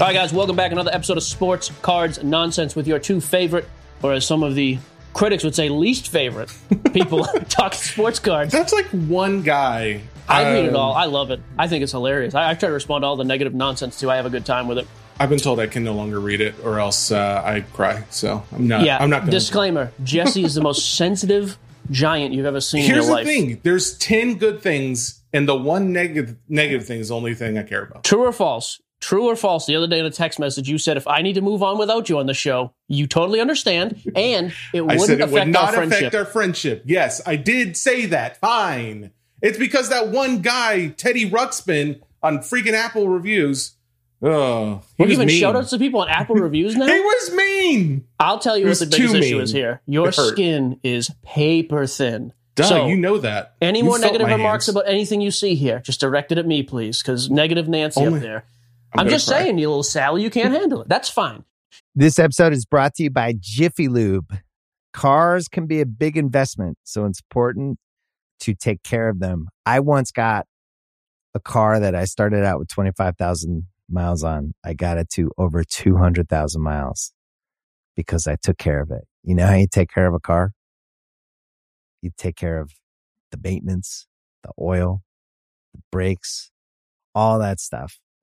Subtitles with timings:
[0.00, 0.70] All right, guys, welcome back.
[0.70, 3.68] To another episode of Sports Cards Nonsense with your two favorite,
[4.00, 4.78] or as some of the
[5.12, 6.52] critics would say, least favorite
[6.92, 8.52] people talking sports cards.
[8.52, 10.02] That's like one guy.
[10.28, 10.92] I read it Um, all.
[10.94, 11.40] I love it.
[11.58, 12.34] I think it's hilarious.
[12.36, 14.08] I, I try to respond to all the negative nonsense too.
[14.08, 14.86] I have a good time with it.
[15.18, 18.04] I've been told I can no longer read it, or else uh, I cry.
[18.10, 18.84] So I'm not.
[18.84, 18.98] yeah.
[19.00, 19.20] I'm not.
[19.22, 21.58] Gonna Disclaimer: Jesse is the most sensitive
[21.90, 23.26] giant you've ever seen Here's in your the life.
[23.26, 27.58] thing: there's ten good things, and the one negative negative thing is the only thing
[27.58, 28.04] I care about.
[28.04, 28.80] True or false?
[29.00, 29.66] True or false?
[29.66, 31.78] The other day in a text message, you said if I need to move on
[31.78, 35.48] without you on the show, you totally understand, and it wouldn't said it affect would
[35.52, 35.98] not our friendship.
[36.00, 36.82] affect our friendship.
[36.84, 38.38] Yes, I did say that.
[38.40, 39.12] Fine.
[39.40, 43.76] It's because that one guy, Teddy Ruxpin, on freaking Apple reviews.
[44.20, 46.86] Oh, he We're was giving shout outs to people on Apple reviews now.
[46.86, 48.04] He was mean.
[48.18, 49.80] I'll tell you what the biggest issue is here.
[49.86, 52.32] Your skin is paper thin.
[52.56, 53.54] Duh, So, you know that.
[53.60, 54.74] Any You more negative remarks hands.
[54.74, 58.14] about anything you see here, just direct it at me, please, because negative Nancy up
[58.14, 58.44] there.
[58.94, 59.44] I'm I'm, just cry.
[59.44, 60.88] saying, you little Sally, you can't handle it.
[60.88, 61.44] That's fine.
[61.94, 64.38] This episode is brought to you by Jiffy Lube.
[64.92, 67.78] Cars can be a big investment, so it's important
[68.40, 69.48] to take care of them.
[69.66, 70.46] I once got
[71.34, 74.54] a car that I started out with 25,000 miles on.
[74.64, 77.12] I got it to over 200,000 miles
[77.96, 79.04] because I took care of it.
[79.22, 80.52] You know how you take care of a car?
[82.00, 82.72] You take care of
[83.30, 84.06] the maintenance,
[84.42, 85.02] the oil,
[85.74, 86.50] the brakes,
[87.14, 87.98] all that stuff.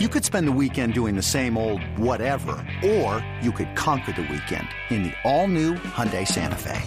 [0.00, 4.22] You could spend the weekend doing the same old whatever, or you could conquer the
[4.22, 6.80] weekend in the all-new Hyundai Santa Fe.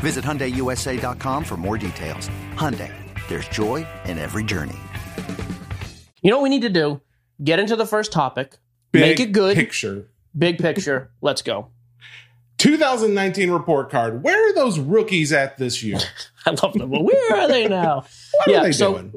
[0.00, 2.28] Visit HyundaiUSA.com for more details.
[2.56, 2.90] Hyundai,
[3.28, 4.74] there's joy in every journey.
[6.20, 7.00] You know what we need to do?
[7.44, 8.56] Get into the first topic,
[8.90, 10.08] Big make it good, Picture.
[10.36, 11.12] big picture.
[11.20, 11.68] Let's go.
[12.58, 14.24] 2019 report card.
[14.24, 15.98] Where are those rookies at this year?
[16.46, 16.90] I love them.
[16.90, 18.04] Well, where are they now?
[18.32, 19.12] What Yeah, are they so- doing?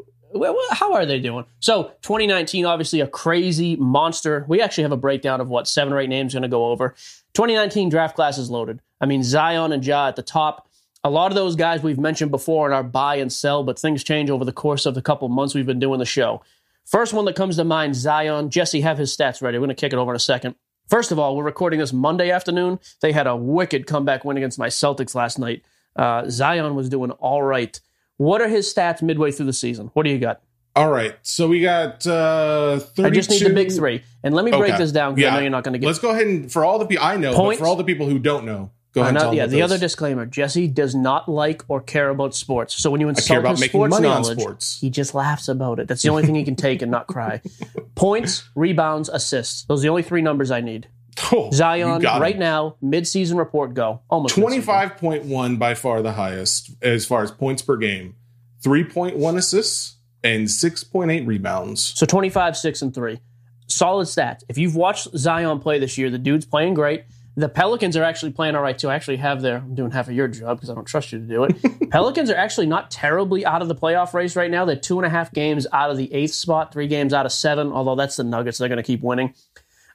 [0.71, 1.45] How are they doing?
[1.59, 4.45] So, 2019, obviously a crazy monster.
[4.47, 6.95] We actually have a breakdown of what seven or eight names going to go over.
[7.33, 8.81] 2019 draft class is loaded.
[8.99, 10.67] I mean, Zion and Ja at the top.
[11.03, 14.03] A lot of those guys we've mentioned before in our buy and sell, but things
[14.03, 16.41] change over the course of the couple months we've been doing the show.
[16.85, 18.49] First one that comes to mind, Zion.
[18.49, 19.57] Jesse, have his stats ready.
[19.57, 20.55] We're going to kick it over in a second.
[20.89, 22.79] First of all, we're recording this Monday afternoon.
[23.01, 25.63] They had a wicked comeback win against my Celtics last night.
[25.97, 27.79] Uh, Zion was doing all right.
[28.17, 29.91] What are his stats midway through the season?
[29.93, 30.41] What do you got?
[30.75, 31.15] All right.
[31.23, 33.05] So we got uh 32.
[33.05, 34.03] I just need the big three.
[34.23, 34.77] And let me break Okay.
[34.77, 35.31] this down because Yeah.
[35.33, 37.03] I know you're not going to get Let's go ahead and for all the people
[37.05, 37.59] I know, Points?
[37.59, 39.63] but for all the people who don't know, go ahead and Uh, yeah, the what
[39.65, 42.75] other disclaimer Jesse does not like or care about sports.
[42.75, 44.77] So when you insult his sports knowledge, sports.
[44.79, 45.87] he just laughs about it.
[45.87, 47.41] That's the only thing he can take and not cry.
[47.95, 49.63] Points, rebounds, assists.
[49.65, 50.87] Those are the only three numbers I need.
[51.31, 54.01] Oh, Zion, right now, mid-season report, go.
[54.09, 58.15] Almost 25.1 by far the highest as far as points per game.
[58.63, 61.93] 3.1 assists and 6.8 rebounds.
[61.95, 63.19] So 25, 6, and 3.
[63.67, 64.43] Solid stats.
[64.49, 67.03] If you've watched Zion play this year, the dude's playing great.
[67.35, 68.89] The Pelicans are actually playing all right, too.
[68.89, 71.19] I actually have their, I'm doing half of your job because I don't trust you
[71.19, 71.89] to do it.
[71.91, 74.65] Pelicans are actually not terribly out of the playoff race right now.
[74.65, 77.31] They're two and a half games out of the eighth spot, three games out of
[77.31, 78.57] seven, although that's the Nuggets.
[78.57, 79.35] They're going to keep winning.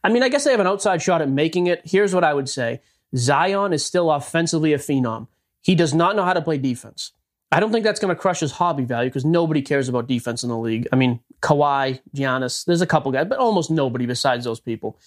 [0.04, 1.82] I mean, I guess they have an outside shot at making it.
[1.84, 2.80] Here's what I would say
[3.16, 5.28] Zion is still offensively a phenom.
[5.60, 7.12] He does not know how to play defense.
[7.52, 10.42] I don't think that's going to crush his hobby value because nobody cares about defense
[10.42, 10.88] in the league.
[10.90, 14.98] I mean, Kawhi, Giannis, there's a couple guys, but almost nobody besides those people.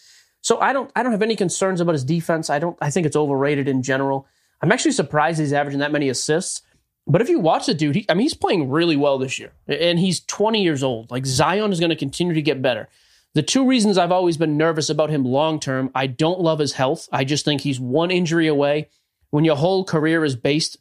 [0.42, 2.52] So I don't I don't have any concerns about his defense.
[2.52, 4.28] I don't I think it's overrated in general.
[4.62, 6.62] I'm actually surprised he's averaging that many assists.
[7.08, 9.52] But if you watch the dude, he, I mean, he's playing really well this year,
[9.68, 11.12] and he's 20 years old.
[11.12, 12.90] Like Zion is going to continue to get better.
[13.36, 16.74] The two reasons I've always been nervous about him long term, I don't love his
[16.74, 17.08] health.
[17.12, 18.90] I just think he's one injury away.
[19.30, 20.78] When your whole career is based,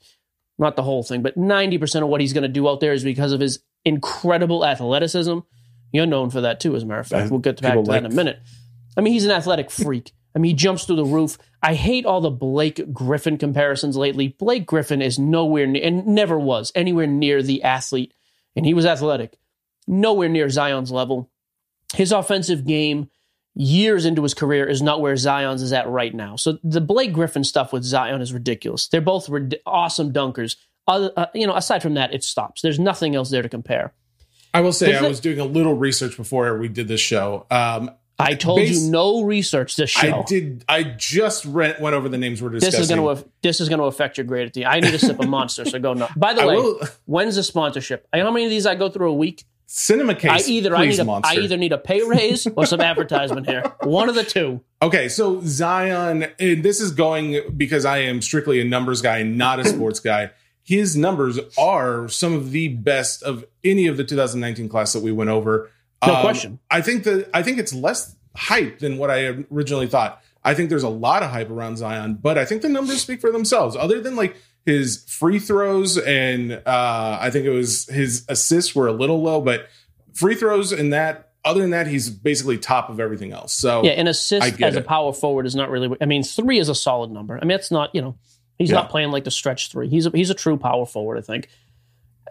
[0.57, 3.03] not the whole thing, but 90% of what he's going to do out there is
[3.03, 5.41] because of his incredible athleticism.
[5.93, 7.27] You're known for that too, as a matter of fact.
[7.27, 8.41] Uh, We'll get back to that in a minute.
[8.97, 10.13] I mean, he's an athletic freak.
[10.35, 11.39] I mean, he jumps through the roof.
[11.61, 14.29] I hate all the Blake Griffin comparisons lately.
[14.29, 18.15] Blake Griffin is nowhere near, and never was anywhere near the athlete,
[18.55, 19.37] and he was athletic,
[19.89, 21.31] nowhere near Zion's level.
[21.95, 23.09] His offensive game,
[23.55, 26.37] years into his career, is not where Zion's is at right now.
[26.37, 28.89] So the Blake Griffin stuff with Zion is ridiculous.
[28.89, 30.57] They're both rid- awesome dunkers.
[30.87, 32.61] Other, uh, you know, aside from that, it stops.
[32.63, 33.93] There's nothing else there to compare.
[34.53, 37.47] I will say I was doing a little research before we did this show.
[37.51, 40.21] Um, I told Base- you no research this show.
[40.21, 40.65] I did.
[40.69, 42.83] I just read, went over the names we're this discussing.
[42.83, 44.67] is going to this is going to affect your grade at the.
[44.67, 46.07] I need a sip of Monster, so go no.
[46.17, 48.07] By the I way, will- when's the sponsorship?
[48.15, 49.45] How many of these I go through a week?
[49.77, 50.31] Cinema case.
[50.31, 51.37] I either I need a, monster.
[51.37, 53.65] I either need a pay raise or some advertisement here.
[53.81, 54.61] One of the two.
[54.81, 59.59] Okay, so Zion, and this is going because I am strictly a numbers guy, not
[59.59, 60.31] a sports guy.
[60.63, 65.11] His numbers are some of the best of any of the 2019 class that we
[65.11, 65.69] went over.
[66.07, 66.61] No um, question.
[66.71, 70.23] I think that I think it's less hype than what I originally thought.
[70.45, 73.21] I think there's a lot of hype around Zion, but I think the numbers speak
[73.21, 73.75] for themselves.
[73.75, 78.87] Other than like his free throws and uh, I think it was his assists were
[78.87, 79.69] a little low, but
[80.15, 81.31] free throws and that.
[81.47, 83.53] Other than that, he's basically top of everything else.
[83.53, 85.95] So Yeah, an assist as a power forward is not really.
[86.01, 87.39] I mean, three is a solid number.
[87.39, 87.95] I mean, it's not.
[87.95, 88.17] You know,
[88.57, 88.77] he's Yeah.
[88.77, 89.91] not playing like the stretch three.
[89.91, 91.19] He's a, he's a true power forward.
[91.19, 91.51] I think.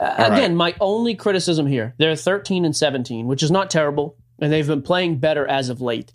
[0.02, 0.34] Uh, All right.
[0.40, 4.66] again, my only criticism here: they're thirteen and seventeen, which is not terrible, and they've
[4.66, 6.12] been playing better as of late.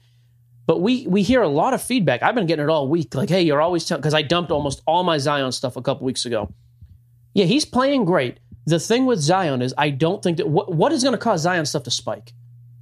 [0.68, 2.22] But we we hear a lot of feedback.
[2.22, 3.14] I've been getting it all week.
[3.14, 6.04] Like, hey, you're always telling because I dumped almost all my Zion stuff a couple
[6.04, 6.52] weeks ago.
[7.32, 8.38] Yeah, he's playing great.
[8.66, 11.40] The thing with Zion is, I don't think that what what is going to cause
[11.40, 12.34] Zion stuff to spike.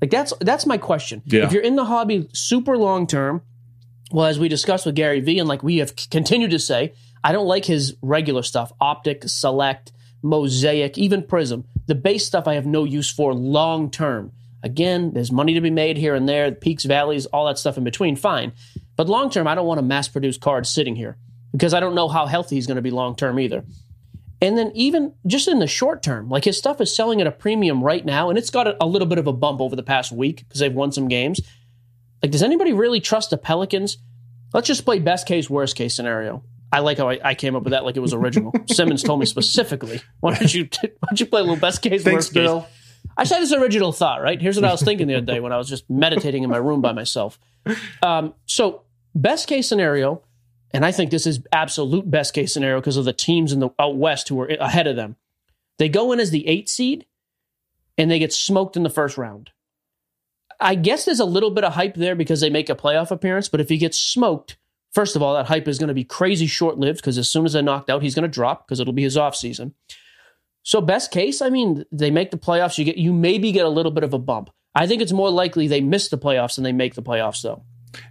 [0.03, 1.23] Like that's that's my question.
[1.27, 1.45] Yeah.
[1.45, 3.43] If you're in the hobby super long term,
[4.11, 6.93] well, as we discussed with Gary Vee, and like we have c- continued to say,
[7.23, 9.93] I don't like his regular stuff: optic, select,
[10.23, 11.67] mosaic, even prism.
[11.87, 14.33] The base stuff I have no use for long term.
[14.67, 17.85] Again, there's money to be made here and there, peaks, valleys, all that stuff in
[17.85, 18.17] between.
[18.17, 18.53] Fine,
[18.97, 21.17] but long term, I don't want to mass produce cards sitting here
[21.53, 23.65] because I don't know how healthy he's going to be long term either.
[24.43, 27.31] And then even just in the short term, like his stuff is selling at a
[27.31, 29.85] premium right now, and it's got a, a little bit of a bump over the
[29.85, 31.41] past week because they've won some games.
[32.23, 33.99] Like, does anybody really trust the Pelicans?
[34.53, 36.43] Let's just play best case, worst case scenario.
[36.73, 38.53] I like how I, I came up with that like it was original.
[38.67, 40.03] Simmons told me specifically.
[40.19, 42.51] Why don't you why don't you play a little best case, thanks, worst case?
[43.17, 44.41] I said this original thought, right?
[44.41, 46.59] Here's what I was thinking the other day when I was just meditating in my
[46.59, 47.39] room by myself.
[48.03, 48.83] Um, so,
[49.15, 50.23] best case scenario,
[50.73, 53.71] and I think this is absolute best case scenario because of the teams in the
[53.79, 55.17] out west who are ahead of them.
[55.79, 57.07] They go in as the eight seed,
[57.99, 59.51] and they get smoked in the first round.
[60.61, 63.49] I guess there's a little bit of hype there because they make a playoff appearance,
[63.49, 64.57] but if he gets smoked,
[64.93, 67.45] first of all, that hype is going to be crazy short lived because as soon
[67.45, 69.75] as they're knocked out, he's going to drop because it'll be his off season.
[70.67, 72.77] So best case, I mean, they make the playoffs.
[72.77, 74.51] You get you maybe get a little bit of a bump.
[74.75, 77.63] I think it's more likely they miss the playoffs than they make the playoffs, though.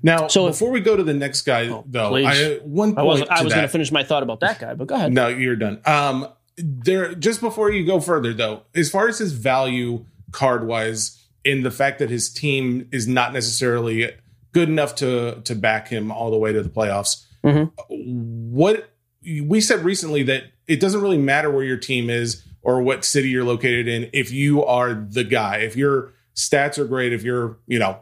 [0.01, 2.25] Now, So if- before we go to the next guy, Oh, though, please.
[2.27, 4.95] I, one point I was going to finish my thought about that guy, but go
[4.95, 5.11] ahead.
[5.11, 5.81] No, you're done.
[5.85, 7.13] Um, there.
[7.13, 11.71] Just before you go further, though, as far as his value card wise, in the
[11.71, 14.11] fact that his team is not necessarily
[14.53, 17.25] good enough to to back him all the way to the playoffs.
[17.43, 17.69] Mhm.
[17.89, 18.89] What
[19.21, 23.29] we said recently that it doesn't really matter where your team is or what city
[23.29, 25.57] you're located in if you are the guy.
[25.57, 27.99] If your stats are great, if you're you know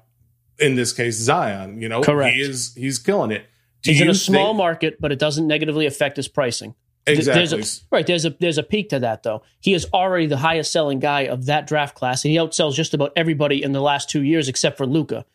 [0.60, 2.36] in this case Zion, you know Correct.
[2.36, 3.45] he is he's killing it.
[3.81, 6.74] Do He's in a small think- market, but it doesn't negatively affect his pricing.
[7.06, 7.45] Exactly.
[7.48, 8.07] There's a, right.
[8.07, 9.44] There's a there's a peak to that though.
[9.59, 12.94] He is already the highest selling guy of that draft class, and he outsells just
[12.94, 15.25] about everybody in the last two years except for Luka.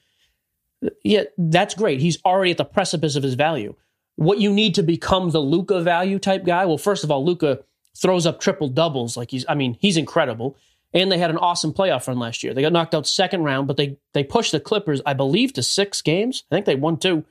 [1.02, 2.00] Yeah, that's great.
[2.00, 3.74] He's already at the precipice of his value.
[4.18, 6.66] What you need to become the Luka value type guy?
[6.66, 7.60] Well, first of all, Luka
[7.96, 9.16] throws up triple doubles.
[9.16, 10.56] Like he's, I mean, he's incredible.
[10.92, 12.52] And they had an awesome playoff run last year.
[12.52, 15.62] They got knocked out second round, but they they pushed the Clippers, I believe, to
[15.62, 16.42] six games.
[16.50, 17.26] I think they won two.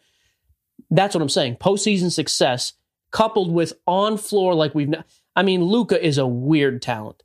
[0.89, 1.57] That's what I'm saying.
[1.57, 2.71] Postseason success
[3.11, 4.87] coupled with on floor like we've.
[4.87, 5.03] ne-
[5.35, 7.21] I mean, Luka is a weird talent.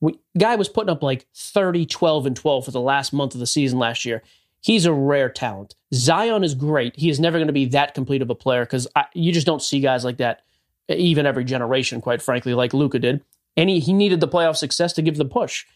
[0.00, 3.40] We, guy was putting up like 30, 12, and 12 for the last month of
[3.40, 4.24] the season last year.
[4.64, 5.74] He's a rare talent.
[5.92, 6.96] Zion is great.
[6.96, 9.60] He is never going to be that complete of a player because you just don't
[9.60, 10.40] see guys like that,
[10.88, 13.22] even every generation, quite frankly, like Luka did.
[13.58, 15.66] And he, he needed the playoff success to give the push.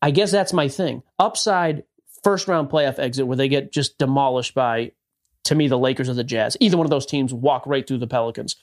[0.00, 1.02] I guess that's my thing.
[1.18, 1.82] Upside
[2.22, 4.92] first round playoff exit where they get just demolished by,
[5.42, 6.56] to me, the Lakers or the Jazz.
[6.60, 8.54] Either one of those teams walk right through the Pelicans.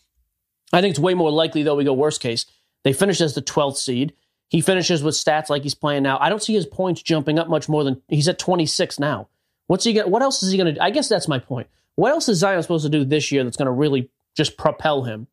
[0.71, 2.45] I think it's way more likely, though, we go worst case.
[2.85, 4.13] They finish as the 12th seed.
[4.47, 6.17] He finishes with stats like he's playing now.
[6.21, 9.27] I don't see his points jumping up much more than he's at 26 now.
[9.67, 10.81] What's he going What else is he going to do?
[10.81, 11.67] I guess that's my point.
[11.95, 15.03] What else is Zion supposed to do this year that's going to really just propel
[15.03, 15.27] him?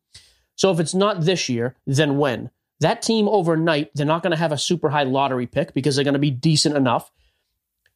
[0.55, 2.51] So if it's not this year, then when?
[2.81, 6.03] That team overnight, they're not going to have a super high lottery pick because they're
[6.03, 7.11] going to be decent enough.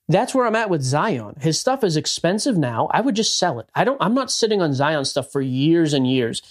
[0.10, 1.36] That's where I'm at with Zion.
[1.40, 2.90] His stuff is expensive now.
[2.92, 3.70] I would just sell it.
[3.74, 6.42] I don't I'm not sitting on Zion stuff for years and years.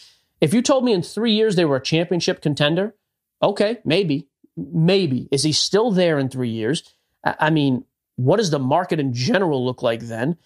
[0.41, 2.95] If you told me in 3 years they were a championship contender,
[3.43, 4.29] okay, maybe.
[4.57, 5.29] Maybe.
[5.31, 6.95] Is he still there in 3 years?
[7.25, 7.85] I mean,
[8.17, 10.37] what does the market in general look like then?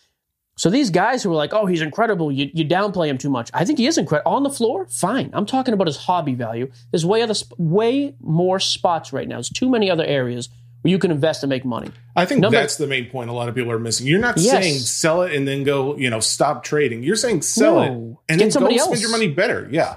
[0.58, 3.50] So these guys who are like, "Oh, he's incredible," you, you downplay him too much.
[3.52, 4.87] I think he is incredible on the floor.
[4.88, 6.70] Fine, I'm talking about his hobby value.
[6.90, 9.37] There's way other, sp- way more spots right now.
[9.37, 10.49] There's too many other areas
[10.80, 11.90] where you can invest and make money.
[12.14, 14.06] I think Number- that's the main point a lot of people are missing.
[14.06, 14.50] You're not Yes.
[14.62, 17.02] saying sell it and then go, you know, stop trading.
[17.02, 19.68] You're saying sell it and Get then go somebody spend your money better.
[19.70, 19.96] Yeah.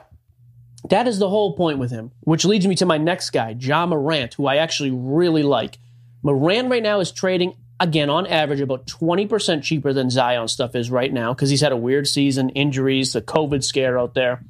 [0.89, 3.85] That is the whole point with him, which leads me to my next guy, Ja
[3.85, 5.77] Morant, who I actually really like.
[6.23, 10.91] Morant right now is trading, again, on average, about 20% cheaper than Zion stuff is
[10.91, 14.43] right now because he's had a weird season, injuries, the COVID scare out there.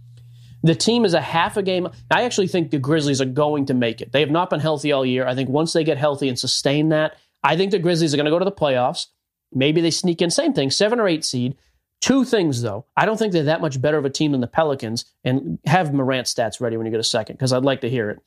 [0.62, 1.88] The team is a half a game.
[2.12, 4.12] I actually think the Grizzlies are going to make it.
[4.12, 5.26] They have not been healthy all year.
[5.26, 8.26] I think once they get healthy and sustain that, I think the Grizzlies are going
[8.26, 9.08] to go to the playoffs.
[9.54, 11.56] Maybe they sneak in, same thing, seven or eight seed.
[12.02, 12.86] Two things, though.
[12.96, 15.94] I don't think they're that much better of a team than the Pelicans, and have
[15.94, 18.20] Morant stats ready when you get a second, because I'd like to hear it.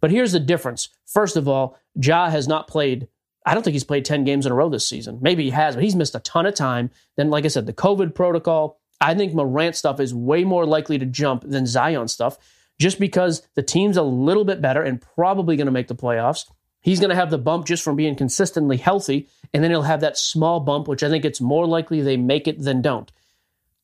[0.00, 0.88] But here's the difference.
[1.06, 3.08] First of all, Ja has not played,
[3.46, 5.18] I don't think he's played 10 games in a row this season.
[5.22, 6.90] Maybe he has, but he's missed a ton of time.
[7.16, 10.98] Then, like I said, the COVID protocol, I think Morant stuff is way more likely
[10.98, 12.36] to jump than Zion stuff,
[12.78, 16.44] just because the team's a little bit better and probably going to make the playoffs.
[16.80, 20.00] He's going to have the bump just from being consistently healthy, and then he'll have
[20.00, 23.10] that small bump, which I think it's more likely they make it than don't.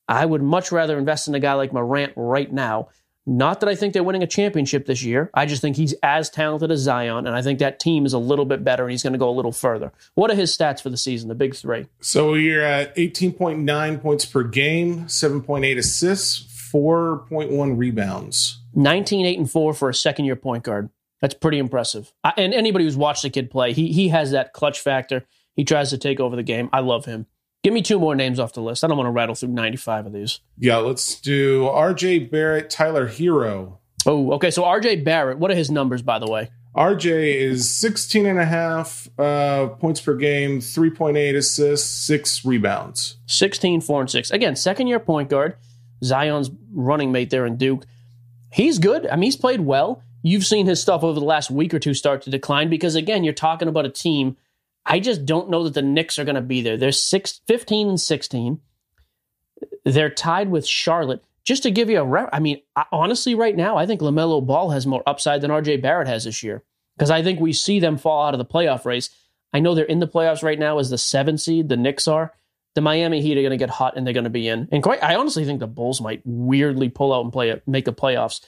[0.07, 2.89] I would much rather invest in a guy like Morant right now.
[3.27, 5.31] Not that I think they're winning a championship this year.
[5.33, 8.19] I just think he's as talented as Zion, and I think that team is a
[8.19, 9.93] little bit better, and he's going to go a little further.
[10.15, 11.87] What are his stats for the season, the big three?
[12.01, 18.61] So you're at 18.9 points per game, 7.8 assists, 4.1 rebounds.
[18.75, 20.91] 19, 8, and 4 for a second year point guard.
[21.21, 22.13] That's pretty impressive.
[22.23, 25.25] I, and anybody who's watched the kid play, he, he has that clutch factor.
[25.55, 26.69] He tries to take over the game.
[26.73, 27.27] I love him.
[27.65, 28.85] Give me two more names off the list.
[28.85, 30.41] I don't want to rattle through 95 of these.
[30.59, 33.79] Yeah, let's do RJ Barrett, Tyler Herro.
[34.05, 34.51] Oh, okay.
[34.51, 36.51] So RJ Barrett, what are his numbers, by the way?
[36.77, 43.17] RJ is 16 and a half uh, points per game, 3.8 assists, six rebounds.
[43.29, 44.31] 16, 4, and 6.
[44.31, 45.57] Again, second year point guard.
[46.05, 47.87] Zion's running mate there in Duke.
[48.53, 49.07] He's good.
[49.07, 50.03] I mean, he's played well.
[50.23, 53.25] You've seen his stuff over the last week or two start to decline because, again,
[53.25, 54.37] you're talking about a team.
[54.87, 56.77] I just don't know that the Knicks are going to be there.
[56.77, 58.61] They're six, 15 and 16.
[59.85, 61.25] They're tied with Charlotte.
[61.45, 64.71] Just to give you a, I mean, I, honestly, right now, I think LaMelo Ball
[64.71, 66.63] has more upside than RJ Barrett has this year
[66.97, 69.11] because I think we see them fall out of the playoff race.
[69.53, 72.33] I know they're in the playoffs right now as the seven seed, the Knicks are
[72.75, 74.69] the Miami Heat are going to get hot and they're going to be in.
[74.73, 77.85] And quite, I honestly think the Bulls might weirdly pull out and play it, make
[77.85, 78.41] the playoffs.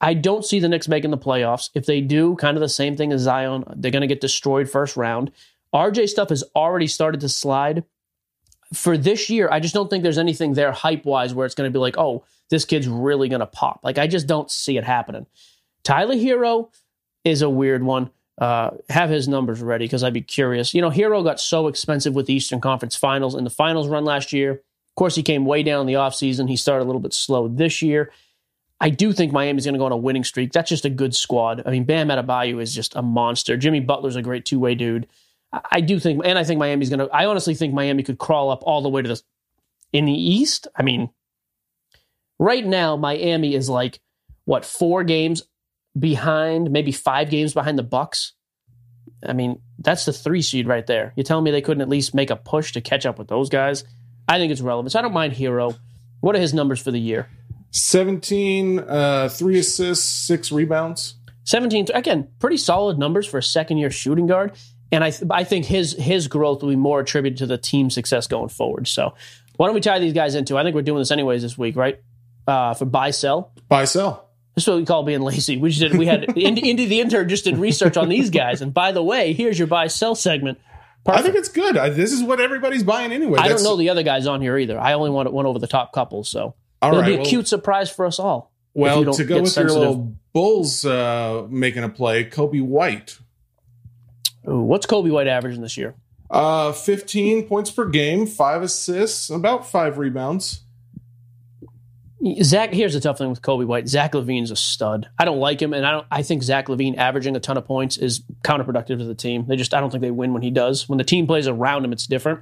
[0.00, 1.70] I don't see the Knicks making the playoffs.
[1.74, 4.70] If they do, kind of the same thing as Zion, they're going to get destroyed
[4.70, 5.32] first round.
[5.76, 7.84] RJ stuff has already started to slide.
[8.74, 11.70] For this year, I just don't think there's anything there hype wise where it's going
[11.70, 13.80] to be like, oh, this kid's really going to pop.
[13.84, 15.26] Like, I just don't see it happening.
[15.84, 16.70] Tyler Herro
[17.24, 20.74] is a weird one uh, have his numbers ready because I'd be curious.
[20.74, 24.04] You know, Herro got so expensive with the Eastern Conference Finals in the finals run
[24.04, 24.52] last year.
[24.52, 26.48] Of course, he came way down in the offseason.
[26.48, 28.10] He started a little bit slow this year.
[28.78, 30.52] I do think Miami's going to go on a winning streak.
[30.52, 31.62] That's just a good squad.
[31.64, 33.56] I mean, Bam Adebayo is just a monster.
[33.56, 35.06] Jimmy Butler's a great two way dude.
[35.70, 37.08] I, do think, and I think Miami's going to.
[37.14, 39.22] I honestly think Miami could crawl up all the way to the
[39.92, 40.68] in the East.
[40.76, 41.10] I mean,
[42.38, 44.00] right now Miami is like
[44.44, 45.42] what four games
[45.98, 48.32] behind, maybe five games behind the Bucks.
[49.26, 51.12] I mean, that's the three seed right there.
[51.16, 53.48] You're telling me they couldn't at least make a push to catch up with those
[53.48, 53.84] guys?
[54.28, 54.92] I think it's relevant.
[54.92, 55.76] So I don't mind Herro.
[56.20, 57.28] What are his numbers for the year?
[57.70, 61.14] 17, uh, three assists, six rebounds.
[61.44, 64.52] 17 again, pretty solid numbers for a second year shooting guard.
[64.92, 67.90] And I, th- I think his his growth will be more attributed to the team
[67.90, 68.86] success going forward.
[68.86, 69.14] So
[69.56, 70.56] why don't we tie these guys into?
[70.56, 72.00] I think we're doing this anyways this week, right?
[72.46, 73.52] Uh, for buy sell.
[73.68, 74.28] Buy sell.
[74.54, 75.56] This is what we call being lazy.
[75.56, 75.98] We just did.
[75.98, 78.62] We had Indy, the intern just did research on these guys.
[78.62, 80.58] And by the way, here's your buy sell segment.
[81.06, 81.76] I think it's good.
[81.76, 83.38] I, this is what everybody's buying anyway.
[83.38, 84.78] I don't know the other guys on here either.
[84.78, 87.48] I only want one over the top couple, so it'll right, be a well- cute
[87.48, 88.52] surprise for us all.
[88.74, 89.70] Well, to go with sensitive.
[89.70, 93.18] your little Bulls uh, making a play, Coby White.
[94.46, 95.94] What's Coby White averaging this year?
[96.30, 100.62] Uh, 15 points per game, five assists, about five rebounds.
[102.42, 103.88] Zach, here's the tough thing with Coby White.
[103.88, 105.08] Zach LaVine's a stud.
[105.18, 106.06] I don't like him, and I don't.
[106.10, 109.46] I think Zach LaVine averaging a ton of points is counterproductive to the team.
[109.46, 110.88] They just, I don't think they win when he does.
[110.88, 112.40] When the team plays around him, it's different.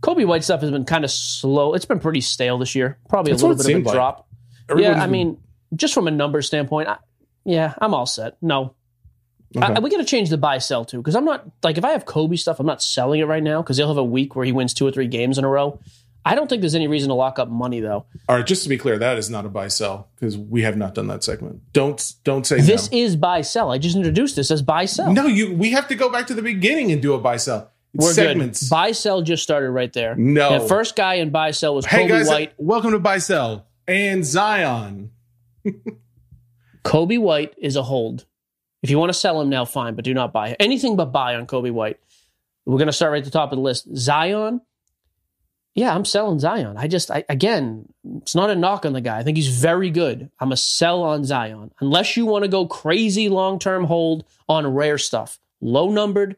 [0.00, 1.74] Coby White stuff has been kind of slow.
[1.74, 2.98] It's been pretty stale this year.
[3.08, 3.94] Probably That's a little bit of a like.
[3.94, 4.28] drop.
[4.68, 5.38] Everybody's yeah, I mean,
[5.74, 6.98] just from a numbers standpoint, I,
[7.44, 8.36] yeah, I'm all set.
[8.42, 8.74] No,
[9.56, 9.74] Okay.
[9.74, 11.90] I, we got to change the buy sell too because I'm not like if I
[11.90, 14.44] have Coby stuff, I'm not selling it right now because he'll have a week where
[14.44, 15.78] he wins two or three games in a row.
[16.24, 18.06] I don't think there's any reason to lock up money though.
[18.28, 20.76] All right, just to be clear, that is not a buy sell because we have
[20.76, 21.60] not done that segment.
[21.72, 23.72] Don't don't say This is buy sell.
[23.72, 25.12] I just introduced this as buy sell.
[25.12, 25.54] No, you.
[25.54, 27.70] We have to go back to the beginning and do a buy sell.
[27.94, 28.62] It's We're segments.
[28.62, 28.70] good.
[28.70, 30.14] Buy sell just started right there.
[30.14, 30.60] No.
[30.60, 32.52] the first guy in buy sell was hey Coby guys, White.
[32.56, 35.10] welcome to buy sell and Zion.
[36.84, 38.26] Coby White is a hold.
[38.82, 41.36] If you want to sell him now, fine, but do not buy anything but buy
[41.36, 41.98] on Coby White.
[42.64, 43.88] We're going to start right at the top of the list.
[43.96, 44.60] Zion.
[45.74, 46.76] Yeah, I'm selling Zion.
[46.76, 49.18] I just, I, again, it's not a knock on the guy.
[49.18, 50.30] I think he's very good.
[50.38, 51.72] I'm a sell on Zion.
[51.80, 56.36] Unless you want to go crazy long term hold on rare stuff, low numbered.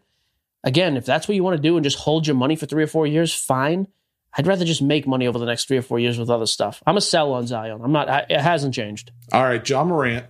[0.62, 2.84] Again, if that's what you want to do and just hold your money for three
[2.84, 3.88] or four years, fine.
[4.36, 6.82] I'd rather just make money over the next three or four years with other stuff.
[6.86, 7.80] I'm a sell on Zion.
[7.82, 9.10] I'm not, I, it hasn't changed.
[9.32, 10.26] All right, Ja Morant.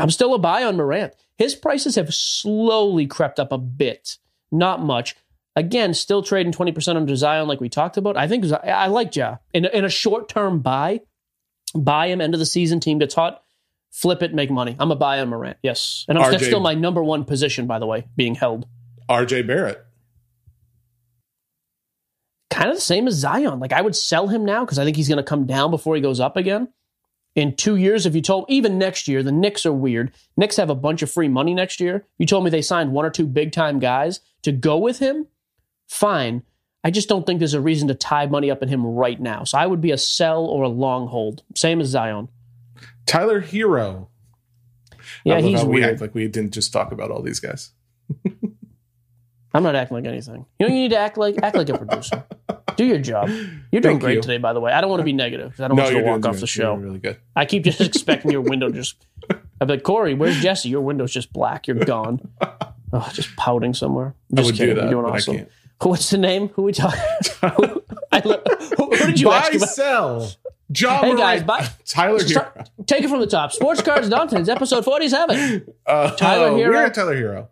[0.00, 1.14] I'm still a buy on Morant.
[1.36, 4.18] His prices have slowly crept up a bit,
[4.50, 5.16] not much.
[5.56, 8.16] Again, still trading 20% under Zion, like we talked about.
[8.16, 9.36] I think I like Ja.
[9.52, 11.00] In, in a short term buy,
[11.74, 13.42] buy him, end of the season, team gets hot,
[13.90, 14.76] flip it, make money.
[14.78, 16.04] I'm a buy on Morant, yes.
[16.08, 18.66] And I'm, that's still my number one position, by the way, being held.
[19.08, 19.84] RJ Barrett.
[22.50, 23.60] Kind of the same as Zion.
[23.60, 25.94] Like I would sell him now because I think he's going to come down before
[25.94, 26.68] he goes up again.
[27.36, 30.12] In two years, if you told even next year, the Knicks are weird.
[30.36, 32.04] Knicks have a bunch of free money next year.
[32.18, 35.28] You told me they signed one or two big time guys to go with him,
[35.88, 36.42] fine.
[36.82, 39.44] I just don't think there's a reason to tie money up in him right now.
[39.44, 41.42] So I would be a sell or a long hold.
[41.54, 42.28] Same as Zion.
[43.06, 44.08] Tyler Herro.
[45.24, 45.92] Yeah, he's we weird.
[45.92, 47.72] act like we didn't just talk about all these guys.
[49.54, 50.46] I'm not acting like anything.
[50.58, 52.24] You know, you need to act like act like a producer.
[52.80, 53.28] Do your job.
[53.70, 54.22] You're doing great you.
[54.22, 54.72] today, by the way.
[54.72, 56.40] I don't want to be negative 'cause I don't want you to walk off good.
[56.40, 56.72] the show.
[56.72, 57.18] You're really good.
[57.36, 58.96] I keep just expecting your window just.
[59.60, 60.70] I'm like, Corey, where's Jesse?
[60.70, 61.66] Your window's just black.
[61.68, 62.26] You're gone.
[62.92, 64.16] Oh, just pouting somewhere.
[64.32, 64.74] I Just would kidding.
[64.74, 65.46] do that, You're doing awesome.
[65.80, 66.48] What's the name?
[66.54, 66.98] Who we talking?
[67.56, 68.34] who, I, who,
[68.96, 69.68] who did you Buy, ask about?
[69.68, 70.32] sell.
[70.72, 71.44] John Hey guys,
[71.86, 72.28] Tyler Herro.
[72.28, 73.52] start, take it from the top.
[73.52, 75.66] Sports Cards Nonsense, episode 47.
[75.86, 76.70] Uh, Tyler oh, Hero.
[76.72, 77.46] We're at Tyler Herro.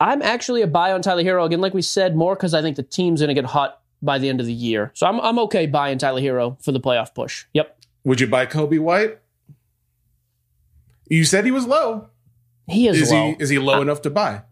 [0.00, 2.76] I'm actually a buy on Tyler Herro again, like we said, more because I think
[2.76, 4.90] the team's going to get hot by the end of the year.
[4.94, 7.44] So I'm I'm okay buying Tyler Herro for the playoff push.
[7.54, 9.18] Yep, Would you buy Coby White?
[11.08, 12.08] You said he was low.
[12.68, 13.30] he is, Is low.
[13.32, 14.42] he is he low enough to buy?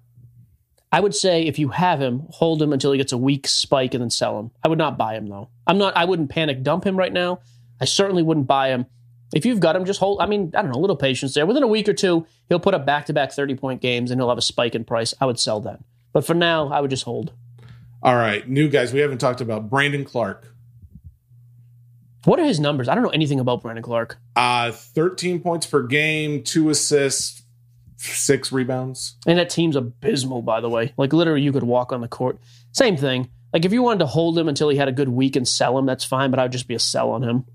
[0.90, 3.92] I would say if you have him, hold him until he gets a weak spike
[3.94, 4.50] and then sell him.
[4.64, 5.48] I would not buy him though.
[5.66, 5.96] I'm not.
[5.96, 7.40] I wouldn't panic dump him right now.
[7.80, 8.86] I certainly wouldn't buy him.
[9.34, 10.20] If you've got him, just hold.
[10.22, 11.44] I mean, I don't know, a little patience there.
[11.44, 14.18] Within a week or two, he'll put up back to back 30 point games and
[14.18, 15.12] he'll have a spike in price.
[15.20, 15.84] I would sell then.
[16.14, 17.32] But for now, I would just hold.
[18.02, 18.92] All right, new guys.
[18.92, 20.54] We haven't talked about Brandon Clarke.
[22.24, 22.88] What are his numbers?
[22.88, 24.18] I don't know anything about Brandon Clarke.
[24.36, 27.42] Uh, 13 points per game, two assists,
[27.96, 29.16] six rebounds.
[29.26, 30.92] And that team's abysmal, by the way.
[30.96, 32.38] Like literally, you could walk on the court.
[32.72, 33.30] Same thing.
[33.52, 35.78] Like if you wanted to hold him until he had a good week and sell
[35.78, 36.30] him, that's fine.
[36.30, 37.46] But I would just be a sell on him.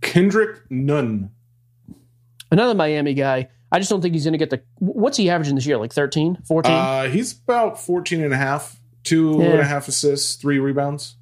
[0.00, 1.30] Kendrick Nunn.
[2.50, 3.48] Another Miami guy.
[3.70, 4.62] I just don't think he's going to get the.
[4.78, 5.78] What's he averaging this year?
[5.78, 6.72] Like 13, 14?
[6.72, 9.46] Uh, he's about 14 and a half, two Yeah.
[9.50, 11.16] and a half assists, three rebounds.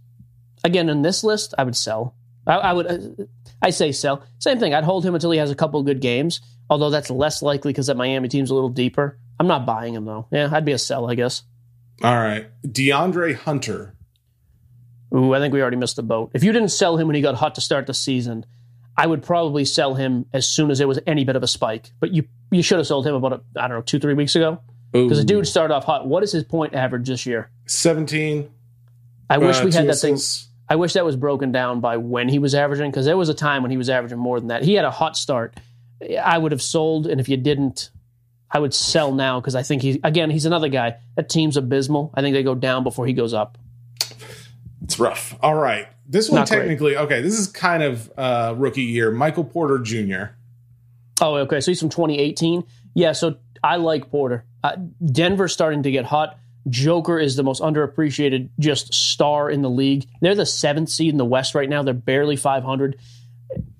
[0.64, 2.14] Again, in this list, I would sell.
[2.46, 2.86] I, I would.
[2.86, 3.24] Uh,
[3.62, 4.22] I say sell.
[4.38, 4.74] Same thing.
[4.74, 6.40] I'd hold him until he has a couple good games.
[6.70, 9.18] Although that's less likely because that Miami team's a little deeper.
[9.38, 10.26] I'm not buying him though.
[10.30, 11.42] Yeah, I'd be a sell, I guess.
[12.02, 12.48] All right.
[12.66, 13.94] DeAndre Hunter.
[15.14, 16.30] Ooh, I think we already missed the boat.
[16.34, 18.46] If you didn't sell him when he got hot to start the season,
[18.96, 21.90] I would probably sell him as soon as there was any bit of a spike.
[21.98, 24.60] But you you should have sold him about I don't know two three weeks ago
[24.92, 26.06] because the dude started off hot.
[26.06, 27.50] What is his point average this year?
[27.66, 28.50] 17.
[29.28, 30.18] I wish uh, we had that thing.
[30.68, 33.34] I wish that was broken down by when he was averaging because there was a
[33.34, 34.62] time when he was averaging more than that.
[34.62, 35.58] He had a hot start.
[36.22, 37.90] I would have sold, and if you didn't,
[38.50, 40.96] I would sell now because I think he again he's another guy.
[41.16, 42.10] That team's abysmal.
[42.14, 43.58] I think they go down before he goes up.
[44.82, 45.36] It's rough.
[45.40, 45.88] All right.
[46.08, 46.58] This one Not great.
[46.60, 49.12] technically, okay, this is kind of uh, rookie year.
[49.12, 50.34] Michael Porter Jr.
[51.20, 51.60] Oh, okay.
[51.60, 52.64] So he's from 2018.
[52.94, 53.12] Yeah.
[53.12, 54.44] So I like Porter.
[54.62, 56.38] Uh, Denver's starting to get hot.
[56.68, 60.06] Joker is the most underappreciated just star in the league.
[60.20, 61.82] They're the seventh seed in the West right now.
[61.82, 62.98] They're barely 500.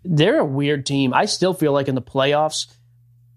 [0.05, 1.13] They're a weird team.
[1.13, 2.67] I still feel like in the playoffs,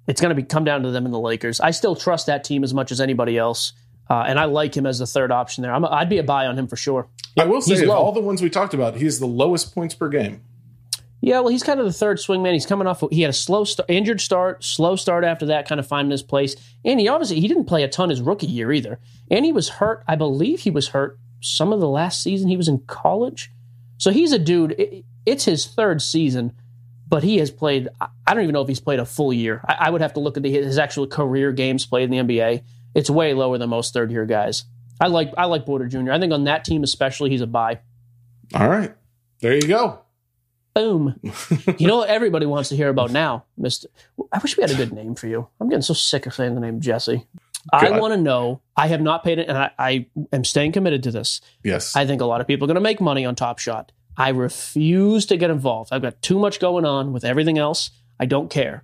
[0.08, 1.60] it's going to be come down to them and the Lakers.
[1.60, 3.74] I still trust that team as much as anybody else,
[4.10, 5.74] uh, and I like him as the third option there.
[5.74, 7.08] I'm a, I'd be a buy on him for sure.
[7.38, 10.10] I will say, of all the ones we talked about, he's the lowest points per
[10.10, 10.42] game.
[11.26, 12.52] Yeah, well, he's kind of the third swingman.
[12.52, 13.02] He's coming off.
[13.10, 16.22] He had a slow, start, injured start, slow start after that, kind of finding his
[16.22, 16.58] place.
[16.84, 19.00] And he obviously he didn't play a ton his rookie year either.
[19.32, 20.04] And he was hurt.
[20.06, 23.52] I believe he was hurt some of the last season he was in college.
[23.98, 24.74] So he's a dude.
[24.74, 26.52] it- it's his third season,
[27.08, 27.88] but he has played.
[28.02, 29.62] I- don't even know if he's played a full year.
[29.66, 32.34] I, I would have to look at the, his actual career games played in the
[32.36, 32.64] NBA.
[32.96, 34.66] It's way lower than most third year guys.
[35.00, 36.12] I like I like Porter Jr.
[36.12, 37.80] I think on that team especially, he's a buy.
[38.54, 38.94] All right.
[39.40, 40.00] There you go.
[40.74, 41.20] Boom.
[41.78, 43.90] you know what everybody wants to hear about now, Mister.
[44.32, 45.48] I wish we had a good name for you.
[45.60, 47.28] I'm getting so sick of saying the name Jesse.
[47.72, 48.62] I want to know.
[48.76, 51.42] I have not paid it, and I, I am staying committed to this.
[51.64, 51.96] Yes.
[51.96, 53.92] I think a lot of people are going to make money on Top Shot.
[54.18, 55.92] I refuse to get involved.
[55.94, 57.92] I've got too much going on with everything else.
[58.20, 58.84] I don't care.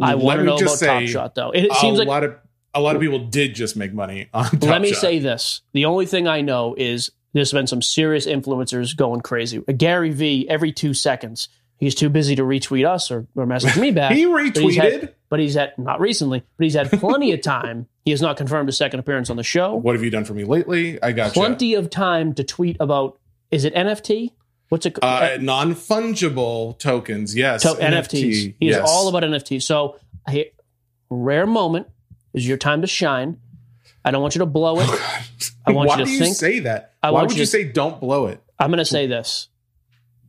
[0.00, 1.50] I Let want to know about just Top Shot though.
[1.50, 2.36] It, it a seems like lot of
[2.74, 4.44] a lot of people did just make money on.
[4.44, 5.00] Top let me Shot.
[5.00, 9.58] say this: the only thing I know is there's been some serious influencers going crazy.
[9.76, 11.48] Gary Vee every two seconds.
[11.76, 14.12] He's too busy to retweet us or, or message me back.
[14.12, 15.14] he But he's had- retweeted.
[15.30, 17.86] but he's had not recently, but he's had plenty of time.
[18.04, 19.76] He has not confirmed a second appearance on the show.
[19.76, 21.02] What have you done for me lately?
[21.02, 23.18] I got Plenty of time to tweet about.
[23.50, 24.30] Is it NFT?
[24.68, 24.98] What's it?
[25.02, 27.62] Uh, non fungible tokens, yes.
[27.62, 28.54] to- NFTs.
[28.60, 28.88] He is yes.
[28.88, 29.62] all about NFTs.
[29.62, 29.96] So,
[30.28, 30.52] a
[31.08, 31.86] rare moment
[32.34, 33.38] is your time to shine.
[34.04, 34.88] I don't want you to blow it.
[35.66, 36.36] I want Why you to do you think.
[36.36, 36.94] say that?
[37.02, 38.42] I Why would you you to- say don't blow it?
[38.58, 39.48] I'm going to say this.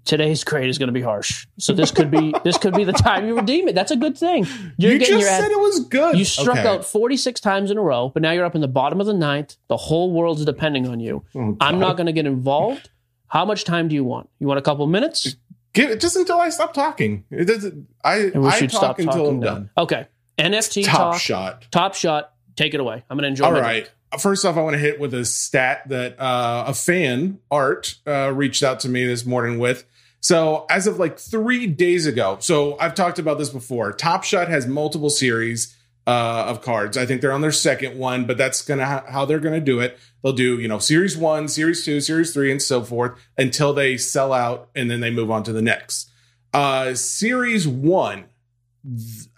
[0.03, 1.45] Today's grade is going to be harsh.
[1.59, 3.75] So this could be this could be the time you redeem it.
[3.75, 4.47] That's a good thing.
[4.77, 6.17] You're you getting just your ad- said it was good.
[6.17, 6.67] You struck Okay.
[6.67, 9.13] out 46 times in a row, but now you're up in the bottom of the
[9.13, 9.57] ninth.
[9.67, 11.23] The whole world's depending on you.
[11.35, 12.89] Oh, I'm not going to get involved.
[13.27, 14.27] How much time do you want?
[14.39, 15.35] You want a couple minutes?
[15.73, 17.23] Give it just until I stop talking.
[17.29, 17.87] It doesn't.
[18.03, 19.45] I I should talk stop until talking I'm now.
[19.53, 19.69] done.
[19.77, 20.07] Okay.
[20.39, 21.21] NFT Top talk.
[21.21, 21.65] shot.
[21.69, 22.30] Top shot.
[22.55, 23.03] Take it away.
[23.09, 23.83] I'm going to enjoy All right.
[23.83, 24.21] drink.
[24.21, 28.33] First off, I want to hit with a stat that uh, a fan, Art, uh,
[28.33, 29.85] reached out to me this morning with.
[30.19, 33.91] So, as of like three days ago, so I've talked about this before.
[33.93, 36.97] Top Shot has multiple series uh, of cards.
[36.97, 39.79] I think they're on their second one, but that's gonna ha- how they're gonna do
[39.79, 39.97] it.
[40.23, 43.97] They'll do you know series one, series two, series three, and so forth until they
[43.97, 46.09] sell out, and then they move on to the next.
[46.53, 48.25] Uh, series one,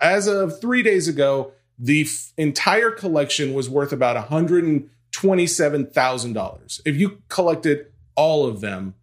[0.01, 6.81] as of three days ago, the f- entire collection was worth about $127,000.
[6.85, 8.93] If you collected all of them,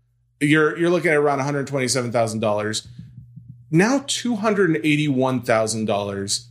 [0.40, 2.87] you're you're looking at around $127,000.
[3.70, 6.44] Now $281,000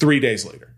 [0.00, 0.74] 3 days later.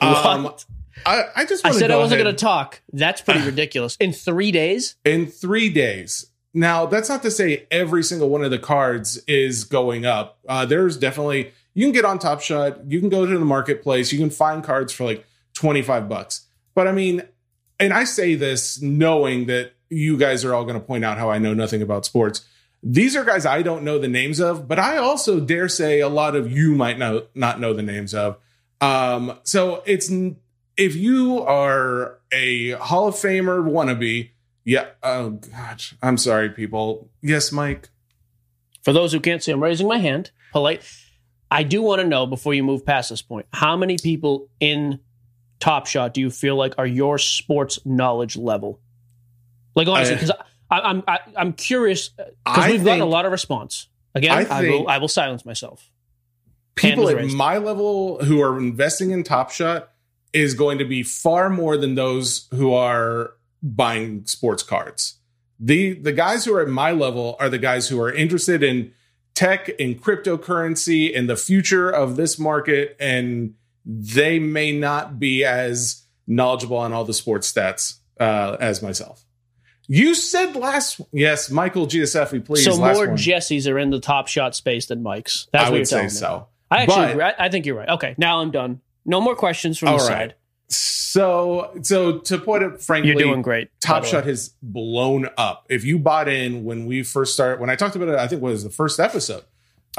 [0.00, 0.64] Um, What?
[1.06, 2.82] I, I just I said I wasn't going to talk.
[2.92, 3.96] That's pretty ridiculous.
[4.00, 4.96] In three days?
[5.04, 6.26] in three days.
[6.52, 10.40] Now, that's not to say every single one of the cards is going up.
[10.48, 14.12] Uh, there's definitely you can get on Top Shot, you can go to the marketplace,
[14.12, 16.46] you can find cards for like 25 bucks.
[16.74, 17.22] But I mean,
[17.78, 21.30] and I say this knowing that you guys are all going to point out how
[21.30, 22.44] I know nothing about sports.
[22.82, 26.08] These are guys I don't know the names of, but I also dare say a
[26.08, 28.38] lot of you might know not know the names of.
[28.80, 30.10] Um, so it's
[30.76, 34.30] if you are a Hall of Famer wannabe,
[34.64, 34.86] yeah.
[35.02, 37.10] Oh gosh, I'm sorry, people.
[37.20, 37.90] Yes, Mike.
[38.82, 40.30] For those who can't see, I'm raising my hand.
[40.52, 40.82] Polite.
[41.50, 45.00] I do want to know before you move past this point, how many people in
[45.58, 48.80] Top Shot do you feel like are your sports knowledge level?
[49.74, 50.36] Like honestly, I- because
[50.70, 53.88] I'm I, I'm curious uh, because we've gotten a lot of response.
[54.14, 55.90] Again, I I, will I will silence myself.
[56.76, 57.36] People at raised.
[57.36, 59.90] my level who are investing in Top Shot
[60.32, 63.32] is going to be far more than those who are
[63.62, 65.16] buying sports cards.
[65.58, 68.92] The the guys who are at my level are the guys who are interested in
[69.40, 73.54] tech and cryptocurrency and the future of this market and
[73.86, 79.24] they may not be as knowledgeable on all the sports stats uh, as myself.
[79.88, 82.64] You said last yes, Michael Giuseppe, please.
[82.64, 83.16] so more one.
[83.16, 85.48] Jessies are in the Top Shot space than Mike's.
[85.52, 86.10] That's I what you're would say telling me.
[86.10, 86.46] so.
[86.70, 87.24] I actually But- agree.
[87.38, 87.88] I, think you're right.
[87.88, 88.82] Okay, now I'm done.
[89.06, 90.34] No more questions from All the right.
[90.68, 90.99] side.
[91.12, 93.68] So, so to put it frankly, You're doing great.
[93.80, 94.04] Top.
[94.04, 95.66] Shot has blown up.
[95.68, 98.42] If you bought in when we first started, when I talked about it, I think
[98.42, 99.42] it was the first episode.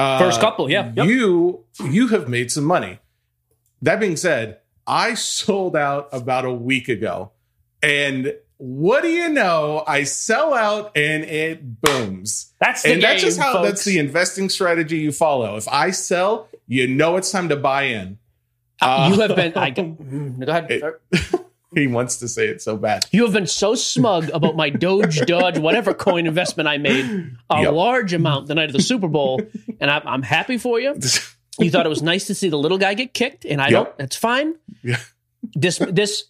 [0.00, 0.90] Uh, First couple, yeah.
[0.96, 1.06] Yep.
[1.06, 2.98] You you have made some money.
[3.82, 7.32] That being said, I sold out about a week ago,
[7.82, 9.84] and what do you know?
[9.86, 12.54] I sell out and it booms.
[12.58, 13.68] That's the and that's just how folks.
[13.68, 15.56] that's the investing strategy you follow.
[15.56, 18.16] If I sell, you know it's time to buy in.
[18.82, 19.52] Uh, you have been.
[19.56, 20.66] I, Mm, go ahead.
[20.70, 21.40] It-
[21.74, 23.06] he wants to say it so bad.
[23.12, 27.62] You have been so smug about my Doge, Dodge, whatever coin investment I made, a
[27.62, 27.72] Yep.
[27.72, 29.40] large amount the night of the Super Bowl,
[29.80, 30.94] and I'm, I'm happy for you.
[31.58, 33.72] You thought it was nice to see the little guy get kicked, and I Yep.
[33.84, 33.98] don't.
[33.98, 34.54] That's fine.
[34.82, 34.98] Yeah.
[35.54, 36.24] This this.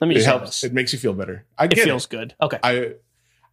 [0.00, 0.46] Let me it just helps.
[0.60, 0.64] this.
[0.64, 1.44] It makes you feel better.
[1.58, 2.10] I It feels it.
[2.10, 2.34] good.
[2.40, 2.58] Okay.
[2.62, 2.92] I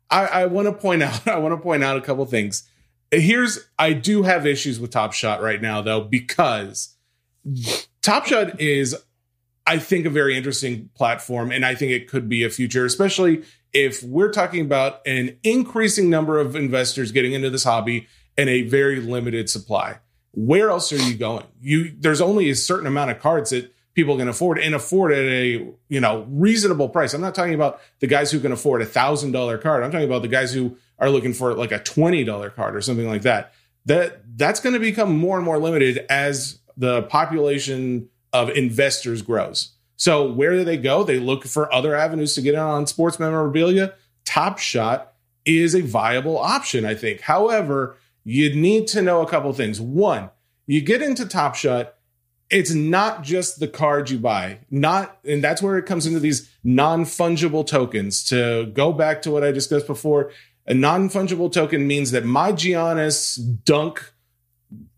[0.09, 1.27] I, I want to point out.
[1.27, 2.63] I want to point out a couple things.
[3.11, 6.95] Here's I do have issues with Top Shot right now though because
[8.07, 8.95] Top Shot is
[9.65, 13.43] I think a very interesting platform and I think it could be a future especially
[13.73, 18.61] if we're talking about an increasing number of investors getting into this hobby and a
[18.61, 19.97] very limited supply.
[20.31, 21.47] Where else are you going?
[21.59, 25.25] You there's only a certain amount of cards that people can afford and afford at
[25.25, 27.13] a you know reasonable price.
[27.13, 29.83] I'm not talking about the guys who can afford a thousand dollar card.
[29.83, 32.79] I'm talking about the guys who are looking for like a twenty dollar card or
[32.79, 33.53] something like that.
[33.85, 39.73] That that's going to become more and more limited as the population of investors grows.
[39.95, 41.03] So where do they go?
[41.03, 43.93] They look for other avenues to get in on sports memorabilia.
[44.25, 45.13] Top Shot
[45.43, 47.21] is a viable option, I think.
[47.21, 49.81] However, you need to know a couple things.
[49.81, 50.29] One,
[50.67, 51.95] you get into Top Shot,
[52.49, 54.59] it's not just the card you buy.
[54.69, 58.23] Not and that's where it comes into these non-fungible tokens.
[58.25, 60.31] To go back to what I discussed before,
[60.65, 64.13] a non-fungible token means that my Giannis dunk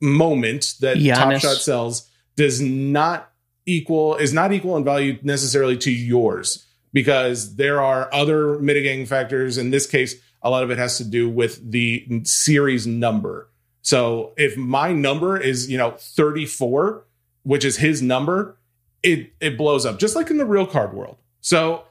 [0.01, 1.15] moment that Giannis.
[1.15, 3.31] Top Shot sells does not
[3.65, 9.57] equal is not equal in value necessarily to yours because there are other mitigating factors.
[9.57, 13.49] In this case, a lot of it has to do with the series number.
[13.81, 17.05] So if my number is, you know, 34,
[17.43, 18.57] which is his number,
[19.03, 21.17] it it blows up just like in the real card world.
[21.41, 21.83] So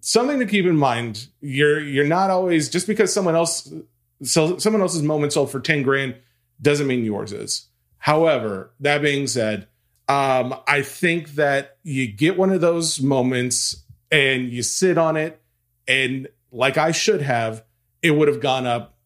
[0.00, 3.72] something to keep in mind, you're you're not always just because someone else
[4.22, 6.16] so someone else's moment sold for 10 grand
[6.60, 7.68] doesn't mean yours is.
[7.98, 9.68] However, that being said,
[10.08, 15.40] um, I think that you get one of those moments and you sit on it,
[15.86, 17.62] and like I should have,
[18.02, 18.96] it would have gone up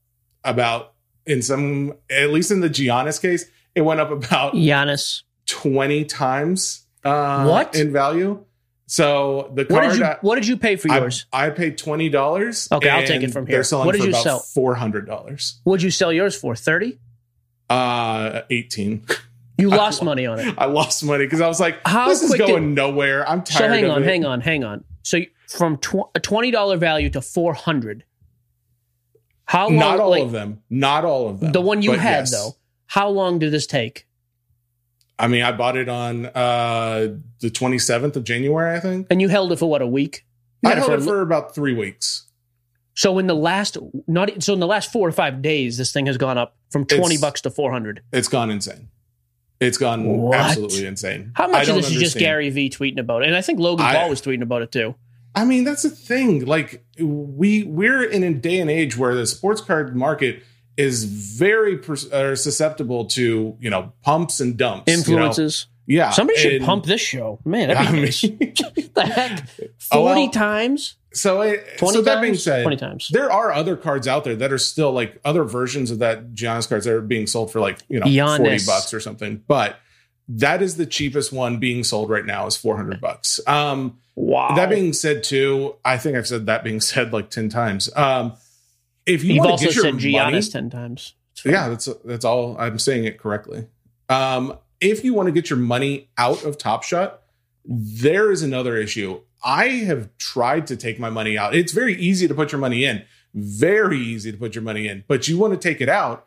[0.45, 0.93] about
[1.27, 5.23] in some, at least in the Giannis case, it went up about Giannis.
[5.47, 7.75] 20 times uh, What?
[7.77, 8.45] in value.
[8.87, 11.25] So the What card did you What did you pay for I, yours?
[11.33, 12.69] I paid twenty dollars.
[12.71, 13.57] Okay, I'll take it from here.
[13.57, 14.38] They're selling What did for you about sell?
[14.40, 15.59] four hundred dollars.
[15.64, 16.55] What'd you sell yours for?
[16.55, 16.99] Thirty.
[17.70, 19.05] Uh, eighteen.
[19.57, 20.55] You lost money on it.
[20.59, 23.59] I lost money because I was like, How "This is going did- nowhere." I'm tired.
[23.59, 24.07] So hang on, it.
[24.07, 24.85] hang on, hang on.
[25.03, 28.05] So from tw- a twenty dollar value to four hundred.
[29.46, 29.77] How long?
[29.77, 30.62] Not all like, of them.
[30.70, 31.53] Not all of them.
[31.53, 32.33] The one you had yes.
[32.33, 32.57] though.
[32.87, 34.07] How long did this take?
[35.18, 39.07] I mean, I bought it on uh the 27th of January, I think.
[39.11, 40.24] And you held it for what a week?
[40.62, 42.27] You I held a it for about three weeks.
[42.94, 43.76] So in the last
[44.07, 46.85] not so in the last four or five days, this thing has gone up from
[46.87, 48.02] twenty It's- bucks to four hundred.
[48.12, 48.88] It's gone insane.
[49.61, 50.37] It's gone What?
[50.38, 51.33] absolutely insane.
[51.35, 52.18] How I much of this is just.
[52.18, 53.28] Gary Vee tweeting about it?
[53.28, 54.94] And I think Logan I- Paul was tweeting about it too.
[55.35, 56.44] I mean, that's the thing.
[56.44, 60.42] Like we we're in a day and age where the sports card market
[60.76, 64.88] is very pers- uh, susceptible to you know pumps and dumps.
[64.88, 64.98] you know?
[65.00, 65.66] Influences.
[65.87, 67.40] Yeah, Somebody should and- pump this show.
[67.44, 67.96] Man, I that'd be
[68.30, 68.88] mean- nice.
[68.94, 69.48] the heck?
[69.92, 70.96] Oh, Forty well, times?
[71.14, 73.09] So, it, Twenty so that being said, Twenty times.
[73.12, 76.68] there are other cards out there that are still like other versions of that Giannis
[76.68, 78.37] cards that are being sold for like you know Giannis.
[78.38, 79.42] forty bucks or something.
[79.46, 79.79] But
[80.29, 83.40] that is the cheapest one being sold right now is four hundred bucks.
[83.46, 84.55] Um, Wow.
[84.55, 87.90] That being said, too, I think I've said that being said like ten times.
[87.96, 88.35] Um,
[89.07, 91.14] if you You've want to get your said money, Giannis ten times.
[91.44, 92.57] Yeah, that's that's all.
[92.59, 93.66] I'm saying it correctly.
[94.09, 97.22] Um, if you want to get your money out of Top Shot,
[97.64, 99.20] there is another issue.
[99.44, 101.54] I have tried to take my money out.
[101.54, 103.04] It's very easy to put your money in,
[103.35, 106.26] very easy to put your money in, but you want to take it out.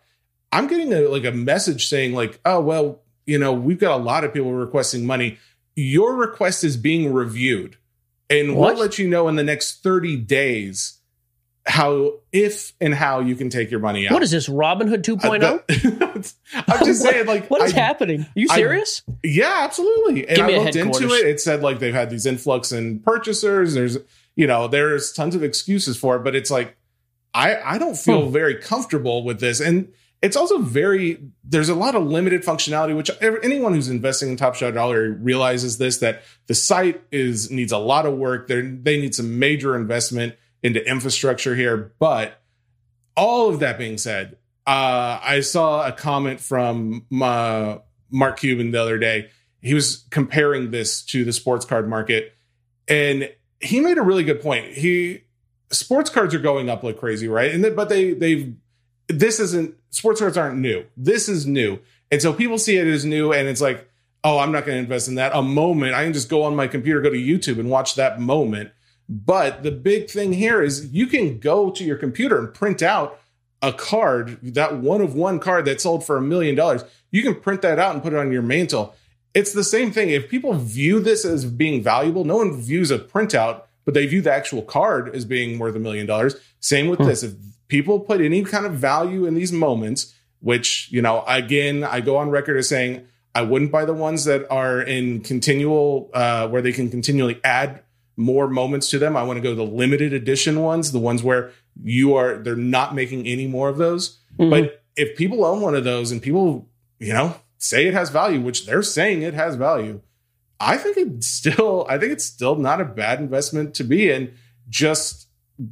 [0.51, 4.03] I'm getting a like a message saying like, oh well, you know, we've got a
[4.03, 5.37] lot of people requesting money.
[5.75, 7.77] Your request is being reviewed,
[8.29, 8.75] and What?
[8.75, 10.96] we'll let you know in the next 30 days
[11.67, 14.13] how if and how you can take your money out.
[14.13, 15.43] What is this, Robin Hood 2.0?
[15.43, 16.33] Uh, that-
[16.67, 18.21] I'm just saying, like, what is I- happening?
[18.21, 19.03] Are you I- serious?
[19.23, 20.27] Yeah, absolutely.
[20.27, 21.27] And I looked into it.
[21.27, 23.73] It said like they've had these influx in purchasers.
[23.73, 23.97] There's,
[24.35, 26.77] you know, there's tons of excuses for it, but it's like,
[27.33, 28.31] I I don't feel Hmm.
[28.33, 31.19] very comfortable with this, and it's also very.
[31.43, 35.77] There's a lot of limited functionality, which anyone who's investing in Top Shot Dollar realizes
[35.77, 38.47] this that the site is needs a lot of work.
[38.47, 42.41] They they need some major investment into infrastructure here, but
[43.15, 47.77] all of that being said, uh, I saw a comment from uh,
[48.09, 49.29] Mark Cuban the other day.
[49.61, 52.35] He was comparing this to the sports card market,
[52.87, 54.73] and he made a really good point.
[54.73, 55.23] He
[55.71, 57.51] sports cards are going up like crazy, right?
[57.51, 58.53] And then, but they they've
[59.07, 60.85] this isn't sports cards aren't new.
[60.95, 61.79] This is new,
[62.11, 63.89] and so people see it as new, and it's like,
[64.23, 65.33] oh, I'm not going to invest in that.
[65.33, 68.19] A moment, I can just go on my computer, go to YouTube, and watch that
[68.19, 68.71] moment.
[69.09, 73.19] But the big thing here is you can go to your computer and print out
[73.61, 76.83] a card, that one of one card that sold for a million dollars.
[77.09, 78.93] You can print that out and put it on your mantle.
[79.33, 80.09] It's the same thing.
[80.09, 84.21] If people view this as being valuable, no one views a printout, but they view
[84.21, 86.35] the actual card as being worth a million dollars.
[86.59, 87.05] Same with Hmm.
[87.05, 87.23] this.
[87.23, 87.33] If
[87.67, 92.17] people put any kind of value in these moments, which, you know, again, I go
[92.17, 96.61] on record as saying I wouldn't buy the ones that are in continual, uh, where
[96.61, 97.81] they can continually add
[98.17, 99.15] more moments to them.
[99.15, 101.51] I want to go the limited edition ones, the ones where
[101.83, 104.17] you are, they're not making any more of those.
[104.39, 104.49] Mhm.
[104.49, 106.67] But if people own one of those and people,
[106.99, 110.01] you know, say it has value, which they're saying it has value,
[110.59, 114.33] I think it's still, I think it's still not a bad investment to be in.
[114.69, 115.27] Just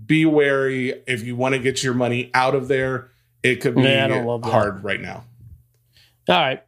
[0.05, 3.09] be wary if you want to get your money out of there.
[3.41, 4.51] It could be Yeah, I don't love that.
[4.51, 5.23] hard right now.
[6.29, 6.63] All right.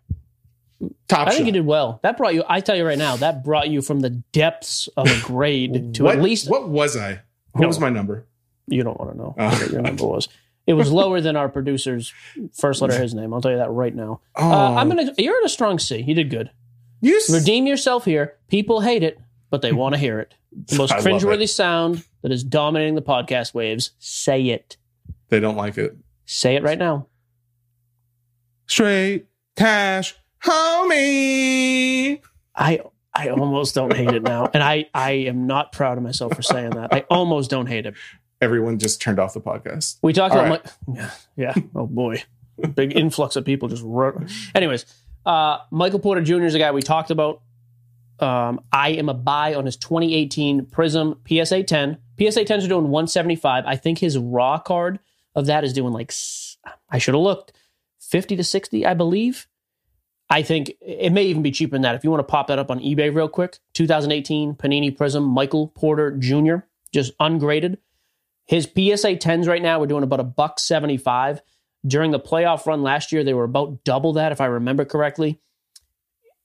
[1.07, 1.45] Top I think shot.
[1.47, 1.99] you did well.
[2.03, 5.07] That brought you, I tell you right now, that brought you from the depths of
[5.07, 7.21] a grade to what, at least, what was I?
[7.53, 7.67] What No.
[7.67, 8.25] was my number?
[8.67, 9.47] you don't want to know Oh.
[9.49, 10.27] what your number was.
[10.67, 12.13] It was lower than our producer's
[12.53, 13.33] first letter of his name.
[13.33, 14.19] I'll tell you that right now.
[14.35, 15.13] Oh, Uh, I'm gonna.
[15.17, 16.01] You're at a strong C.
[16.01, 16.51] You did good.
[16.99, 18.35] You s- Redeem yourself here.
[18.49, 19.17] People hate it,
[19.49, 20.33] but they want to hear it.
[20.51, 23.91] The most cringeworthy sound that is dominating the podcast waves.
[23.99, 24.75] Say it.
[25.29, 25.95] They don't like it.
[26.25, 27.07] Say it right now.
[28.67, 30.15] Straight cash,
[30.47, 32.21] homie.
[32.55, 32.79] I
[33.13, 36.41] I almost don't hate it now, and I I am not proud of myself for
[36.41, 36.93] saying that.
[36.93, 37.95] I almost don't hate it.
[38.41, 39.97] Everyone just turned off the podcast.
[40.01, 41.53] We talked All about my, yeah, yeah.
[41.75, 42.23] Oh boy,
[42.75, 43.83] big influx of people just.
[43.83, 44.85] Ro- Anyways,
[45.25, 46.43] uh, Michael Porter Jr.
[46.43, 47.41] is a guy we talked about.
[48.19, 51.97] Um, I am a buy on his 2018 Prism PSA 10.
[52.19, 53.63] PSA 10s are doing 175.
[53.67, 54.99] I think his raw card
[55.35, 56.11] of that is doing like
[56.89, 57.53] I should have looked
[57.99, 59.47] 50 to 60, I believe.
[60.29, 61.95] I think it may even be cheaper than that.
[61.95, 65.69] If you want to pop that up on eBay real quick, 2018 Panini Prism Michael
[65.69, 66.57] Porter Jr.
[66.93, 67.77] just ungraded.
[68.45, 71.41] His PSA 10s right now we're doing about a buck 75.
[71.85, 75.39] During the playoff run last year, they were about double that, if I remember correctly.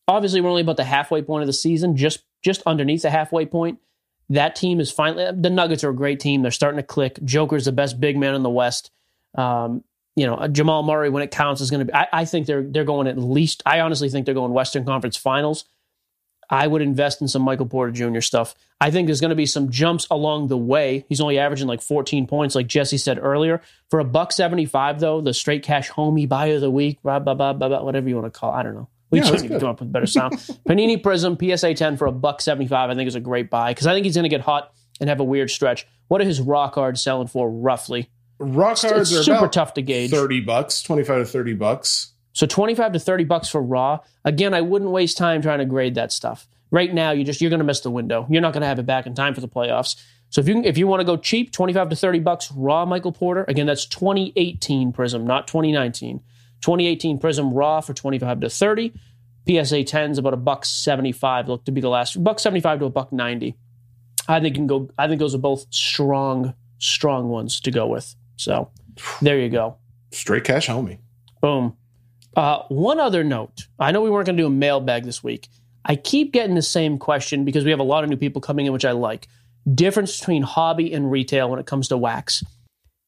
[0.07, 3.47] Obviously, we're only about the halfway point of the season, just just underneath the halfway
[3.47, 3.79] point.
[4.29, 5.31] That team is finally.
[5.33, 6.43] The Nuggets are a great team.
[6.43, 7.19] They're starting to click.
[7.25, 8.91] Joker's the best big man in the West.
[9.37, 9.85] Um,
[10.17, 11.95] you know, Jamal Murray, when it counts, is going to be.
[11.95, 13.63] I, I think they're they're going at least.
[13.65, 15.65] I honestly think they're going Western Conference Finals.
[16.51, 18.21] I would invest in some Michael Porter Jr.
[18.21, 18.55] stuff.
[18.79, 21.07] I think there's going to be some jumps along the way.
[21.09, 23.63] He's only averaging like 14 points, like Jesse said earlier.
[23.89, 27.33] For a buck 75, though, the straight cash homie buy of the week, blah, blah,
[27.33, 28.57] blah, blah, blah, whatever you want to call it.
[28.59, 28.89] I don't know.
[29.11, 30.33] We Yeah, can't even come up with a better sound.
[30.69, 33.87] Panini Prism, PSA 10 for a buck 75, I think is a great buy because
[33.87, 35.87] I think he's going to get hot and have a weird stretch.
[36.09, 38.11] What are his raw cards selling for roughly?
[38.43, 40.11] Raw cards It's are super about tough to gauge.
[40.11, 42.13] 30 bucks, 25 to 30 bucks.
[42.33, 44.01] So 25 to 30 bucks for raw.
[44.25, 46.49] Again, I wouldn't waste time trying to grade that stuff.
[46.71, 48.27] Right now, you just you're going to miss the window.
[48.31, 49.97] You're not going to have it back in time for the playoffs.
[50.31, 53.13] So if you if you want to go cheap, 25 to 30 bucks raw Michael
[53.13, 53.45] Porter.
[53.49, 56.21] Again, that's 2018 Prism, not 2019.
[56.63, 58.93] 2018 Prism raw for 25 to 30.
[59.47, 62.91] PSA 10's about a buck 75 look to be the last buck 75 to a
[62.91, 63.57] buck 90.
[64.29, 67.87] I think you can go I think those are both strong strong ones to go
[67.87, 68.15] with.
[68.43, 68.71] So,
[69.21, 69.77] there you go.
[70.11, 70.99] Straight cash, homie.
[71.41, 71.77] Boom.
[72.37, 73.67] Uh, one other note.
[73.79, 75.49] I know we weren't going to do a mailbag this week.
[75.85, 78.67] I keep getting the same question because we have a lot of new people coming
[78.67, 79.29] in, which I like.
[79.75, 82.43] Difference between hobby and retail when it comes to wax.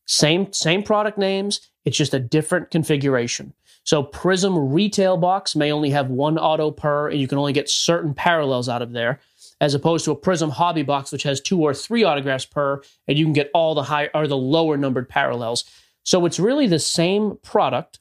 [0.07, 1.61] Same same product names.
[1.85, 3.55] It's just a different configuration.
[3.85, 7.69] So Prism retail box may only have one auto per, and you can only get
[7.69, 9.21] certain parallels out of there,
[9.61, 13.19] as opposed to a Prism hobby box, which has two or three autographs per, and
[13.19, 15.65] you can get all the high or the lower numbered parallels.
[16.03, 17.99] So it's really the same product,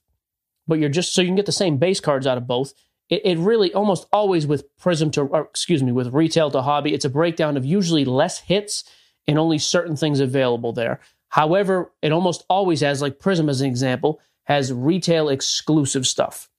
[0.68, 2.74] but you're just so you can get the same base cards out of both.
[3.10, 7.06] It, it really almost always with Prism to, excuse me, with retail to hobby, it's
[7.06, 8.84] a breakdown of usually less hits
[9.28, 11.00] and only certain things available there.
[11.30, 16.50] However, it almost always has, like Prism as an example, has retail exclusive stuff.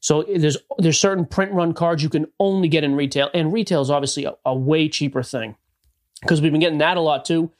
[0.00, 3.82] So there's there's certain print run cards you can only get in retail, and retail
[3.82, 5.56] is obviously a, a way cheaper thing
[6.22, 7.50] because we've been getting that a lot too.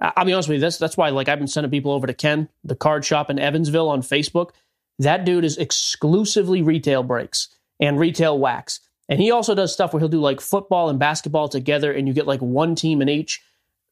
[0.00, 2.12] I'll be honest with you, that's that's why like I've been sending people over to
[2.14, 4.50] Ken, the card shop in Evansville on Facebook.
[4.98, 7.48] That dude is exclusively retail breaks
[7.80, 8.80] and retail wax.
[9.08, 12.14] And he also does stuff where he'll do like football and basketball together and you
[12.14, 13.42] get like one team in each.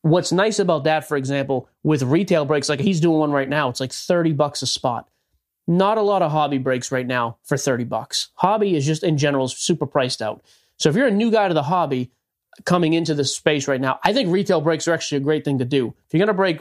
[0.02, 3.68] What's nice about that, for example, with retail breaks, like he's doing one right now,
[3.68, 5.08] it's like 30 bucks a spot.
[5.66, 8.28] Not a lot of hobby breaks right now for 30 bucks.
[8.34, 10.44] Hobby is just in general super priced out.
[10.76, 12.10] So if you're a new guy to the hobby
[12.64, 15.58] coming into this space right now, I think retail breaks are actually a great thing
[15.58, 15.94] to do.
[16.06, 16.60] If you're going to break,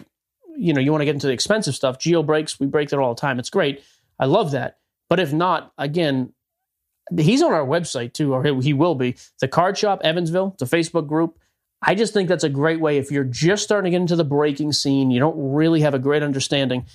[0.55, 2.99] you know, you want to get into the expensive stuff, geo breaks, we break that
[2.99, 3.39] all the time.
[3.39, 3.83] It's great.
[4.19, 4.77] I love that.
[5.09, 6.31] But if not, again,
[7.17, 9.15] he's on our website too, or he will be.
[9.39, 11.37] The Card Shop Evansville, it's a Facebook group.
[11.81, 14.23] I just think that's a great way if you're just starting to get into the
[14.23, 16.85] breaking scene, you don't really have a great understanding,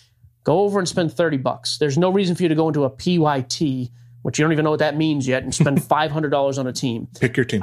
[0.48, 1.76] go over and spend 30 bucks.
[1.76, 3.90] There's no reason for you to go into a PYT,
[4.22, 7.06] which you don't even know what that means yet, and spend $500 on a team.
[7.20, 7.62] Pick your team.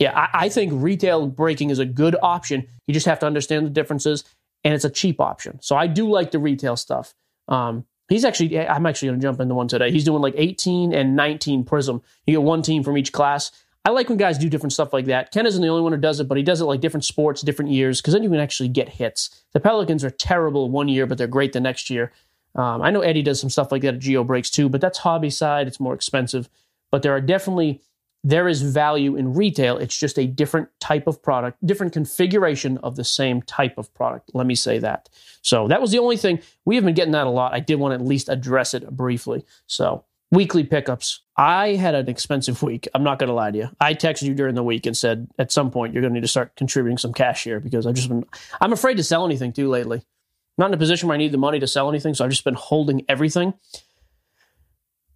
[0.00, 2.66] Yeah, I, I think retail breaking is a good option.
[2.88, 4.24] You just have to understand the differences,
[4.64, 5.60] and it's a cheap option.
[5.62, 7.14] So I do like the retail stuff.
[7.46, 9.92] Um, he's actually, I'm actually going to jump into one today.
[9.92, 12.02] He's doing like 18 and 19 Prism.
[12.26, 13.52] You get one team from each class.
[13.84, 15.30] I like when guys do different stuff like that.
[15.30, 17.42] Ken isn't the only one who does it, but he does it like different sports,
[17.42, 19.44] different years, because then you can actually get hits.
[19.52, 22.10] The Pelicans are terrible one year, but they're great the next year.
[22.54, 24.98] Um, I know Eddie does some stuff like that at Geo Breaks too, but that's
[24.98, 25.66] hobby side.
[25.66, 26.48] It's more expensive.
[26.90, 27.82] But there are definitely
[28.26, 29.76] there is value in retail.
[29.76, 34.30] It's just a different type of product, different configuration of the same type of product.
[34.32, 35.10] Let me say that.
[35.42, 36.40] So that was the only thing.
[36.64, 37.52] We have been getting that a lot.
[37.52, 39.44] I did want to at least address it briefly.
[39.66, 41.20] So weekly pickups.
[41.36, 42.88] I had an expensive week.
[42.94, 43.68] I'm not going to lie to you.
[43.80, 46.24] I texted you during the week and said at some point you're going to need
[46.24, 48.24] to start contributing some cash here because I've just been.
[48.60, 50.02] I'm afraid to sell anything too lately.
[50.58, 52.44] not in a position where I need the money to sell anything, so I've just
[52.44, 53.54] been holding everything.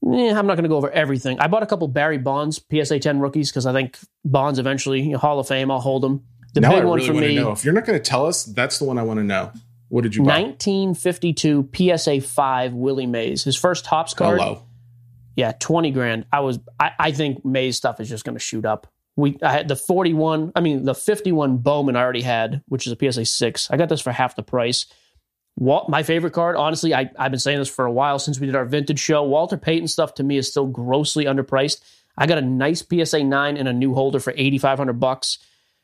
[0.06, 1.38] eh, I'm not going to go over everything.
[1.40, 5.12] I bought a couple Barry Bonds PSA 10 rookies because I think Bonds eventually you
[5.12, 5.70] know, Hall of Fame.
[5.70, 6.24] I'll hold them.
[6.54, 7.52] The now big I one really for want me, to know.
[7.52, 9.52] If you're not going to tell us, that's the one I want to know.
[9.88, 10.42] What did you buy?
[10.42, 13.44] 1952 PSA 5 Willie Mays.
[13.44, 14.40] His first Topps card.
[14.40, 14.62] Hello.
[15.38, 16.26] Yeah, 20 grand.
[16.32, 18.88] I was I, I think Mays stuff is just going to shoot up.
[19.14, 22.92] We I had the 41, I mean the 51 Bowman I already had, which is
[22.92, 23.70] a PSA 6.
[23.70, 24.86] I got this for half the price.
[25.56, 28.56] My favorite card, honestly, I, I've been saying this for a while since we did
[28.56, 29.22] our vintage show.
[29.22, 31.82] Walter Payton stuff to me is still grossly underpriced.
[32.16, 35.38] I got a nice PSA 9 and a new holder for 8500 bucks.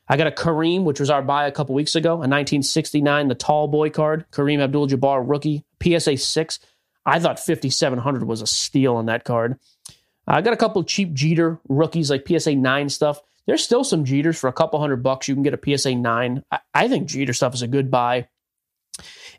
[0.09, 3.35] I got a Kareem, which was our buy a couple weeks ago, a 1969, the
[3.35, 6.59] tall boy card, Kareem Abdul Jabbar rookie, PSA 6.
[7.05, 9.59] I thought 5700 was a steal on that card.
[10.27, 13.21] I got a couple cheap Jeter rookies, like PSA 9 stuff.
[13.45, 15.27] There's still some Jeters for a couple hundred bucks.
[15.27, 16.43] You can get a PSA 9.
[16.73, 18.27] I, think Jeter stuff is a good buy.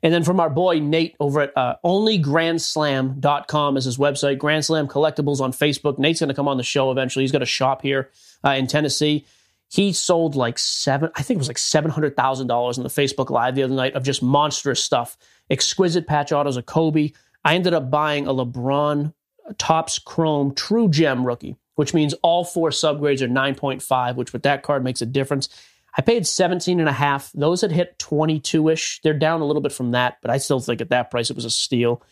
[0.03, 4.87] And then from our boy Nate over at uh, onlygrandslam.com is his website, Grand Slam
[4.87, 5.99] Collectibles on Facebook.
[5.99, 7.25] Nate's going to come on the show eventually.
[7.25, 8.11] He's got a shop here
[8.45, 9.27] uh, in Tennessee.
[9.69, 13.65] He sold like seven, I think it was like $700,000 in the Facebook Live the
[13.65, 15.17] other night of just monstrous stuff.
[15.51, 17.13] Exquisite patch autos of Kobe.
[17.47, 19.15] I ended up buying a LeBron
[19.57, 24.65] Topps Chrome True Gem rookie, which means all four subgrades are 9.5, which with that
[24.65, 25.49] card makes a difference.
[25.97, 27.31] I paid 17 and a half.
[27.35, 29.01] Those had hit 22-ish.
[29.03, 31.37] They're down a little bit from that, but I still think at that price it
[31.37, 32.03] was a steal.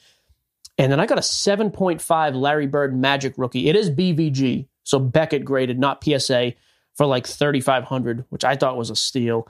[0.78, 3.68] And then I got a 7.5 Larry Bird Magic rookie.
[3.68, 6.52] It is BVG, so Beckett graded, not PSA,
[6.94, 9.48] for like 3,500, which I thought was a steal.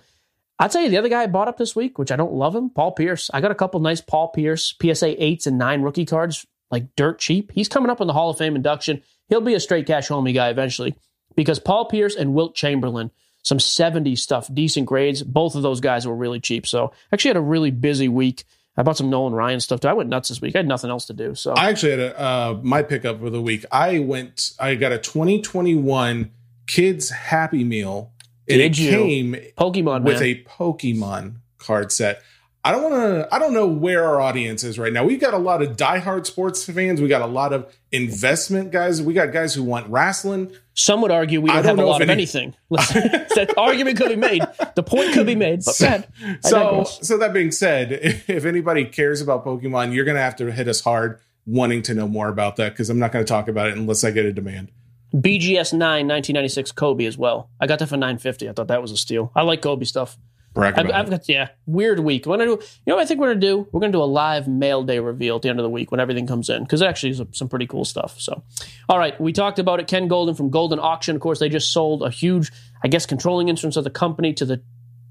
[0.58, 2.54] I'll tell you the other guy I bought up this week, which I don't love
[2.54, 3.30] him, Paul Pierce.
[3.34, 7.18] I got a couple nice Paul Pierce PSA 8s and 9 rookie cards, like dirt
[7.18, 7.50] cheap.
[7.52, 9.02] He's coming up in the Hall of Fame induction.
[9.28, 10.94] He'll be a straight cash homie guy eventually
[11.34, 13.10] because Paul Pierce and Wilt Chamberlain,
[13.42, 15.22] some 70 stuff, decent grades.
[15.22, 16.66] Both of those guys were really cheap.
[16.66, 18.44] So actually had a really busy week.
[18.76, 19.88] I bought some Nolan Ryan stuff too.
[19.88, 20.54] I went nuts this week.
[20.56, 21.34] I had nothing else to do.
[21.34, 23.64] So I actually had a, uh, my pickup of the week.
[23.70, 26.30] I went, I got a 2021
[26.66, 28.12] Kids Happy Meal.
[28.46, 28.90] Did it you?
[28.90, 30.22] came Pokemon with man.
[30.22, 32.22] a Pokemon card set.
[32.66, 33.28] I don't want to.
[33.30, 35.04] I don't know where our audience is right now.
[35.04, 36.98] We've got a lot of diehard sports fans.
[36.98, 39.02] We got a lot of investment guys.
[39.02, 40.50] We got guys who want wrestling.
[40.72, 42.54] Some would argue we don't, don't have a lot of any- anything.
[42.70, 44.42] That argument could be made.
[44.76, 45.62] The point could be made.
[45.64, 46.08] But ahead.
[46.22, 47.92] I So, so that being said,
[48.28, 51.94] if anybody cares about Pokemon, you're going to have to hit us hard, wanting to
[51.94, 54.24] know more about that because I'm not going to talk about it unless I get
[54.24, 54.70] a demand.
[55.14, 57.48] BGS 9 1996 Kobe as well.
[57.60, 58.48] I got that for 950.
[58.48, 59.30] I thought that was a steal.
[59.36, 60.18] I like Kobe stuff.
[60.54, 62.26] Brag I've, I've got yeah, weird week.
[62.26, 62.62] We're gonna do.
[62.62, 63.68] You know what I think we're gonna do?
[63.72, 65.98] We're gonna do a live mail day reveal at the end of the week when
[65.98, 68.20] everything comes in because actually is some pretty cool stuff.
[68.20, 68.44] So,
[68.88, 69.88] all right, we talked about it.
[69.88, 71.16] Ken Goldin from Goldin Auction.
[71.16, 72.52] Of course, they just sold a huge,
[72.84, 74.62] I guess, controlling interest of the company to the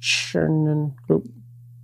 [0.02, 1.28] Chernin Group.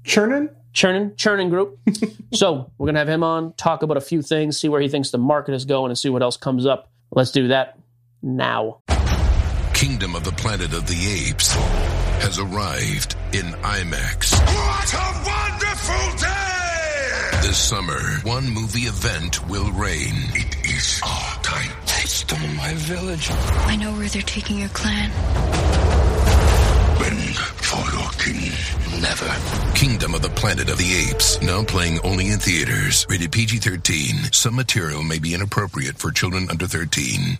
[0.05, 0.49] Churning.
[0.73, 1.79] Chernin, Chernin Group.
[2.33, 5.11] so we're gonna have him on, talk about a few things, see where he thinks
[5.11, 6.89] the market is going, and see what else comes up.
[7.11, 7.77] Let's do that
[8.21, 8.81] now.
[9.73, 11.53] Kingdom of the Planet of the Apes
[12.21, 14.33] has arrived in IMAX.
[14.33, 17.39] What a wonderful day!
[17.47, 20.15] This summer, one movie event will reign.
[20.33, 21.71] It is our time.
[21.85, 23.29] They stole my village.
[23.31, 25.09] I know where they're taking your clan.
[26.99, 28.51] Bend for your king.
[29.01, 29.73] Never.
[29.75, 33.07] Kingdom of the Planet of the Apes, now playing only in theaters.
[33.09, 34.33] Rated PG 13.
[34.33, 37.39] Some material may be inappropriate for children under 13.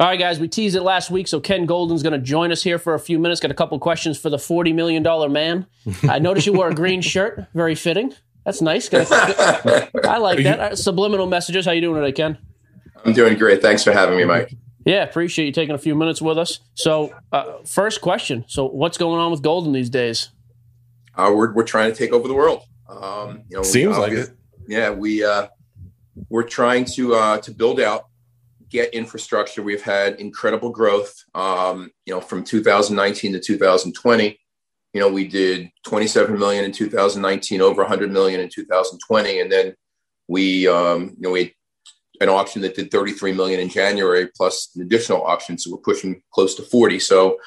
[0.00, 2.62] All right, guys, we teased it last week, so Ken Goldin's going to join us
[2.62, 3.38] here for a few minutes.
[3.38, 5.66] Got a couple questions for the $40 million man.
[6.04, 7.46] I noticed you wore a green shirt.
[7.52, 8.14] Very fitting.
[8.46, 8.88] That's nice.
[8.94, 10.58] I like that.
[10.58, 11.66] Uh, subliminal messages.
[11.66, 12.38] How you doing today, Ken?
[13.04, 13.60] I'm doing great.
[13.60, 14.54] Thanks for having me, Mike.
[14.86, 16.60] Yeah, appreciate you taking a few minutes with us.
[16.72, 18.46] So, uh, first question.
[18.48, 20.30] So, what's going on with Goldin these days?
[21.14, 22.62] Uh, we're, we're trying to take over the world.
[22.88, 24.30] Um, you know, Seems like it.
[24.66, 25.48] Yeah, we uh,
[26.30, 28.06] we're trying to uh, to build out
[28.70, 29.62] get infrastructure.
[29.62, 31.14] We've had incredible growth.
[31.34, 34.38] Um, you know, from 2019 to 2020,
[34.92, 39.74] you know, we did 27 million in 2019, over 100 million in 2020, and then
[40.28, 41.54] we, um, you know, we
[42.20, 46.22] an auction that did 33 million in January, plus an additional auction, so we're pushing
[46.32, 46.98] close to 40.
[46.98, 47.38] So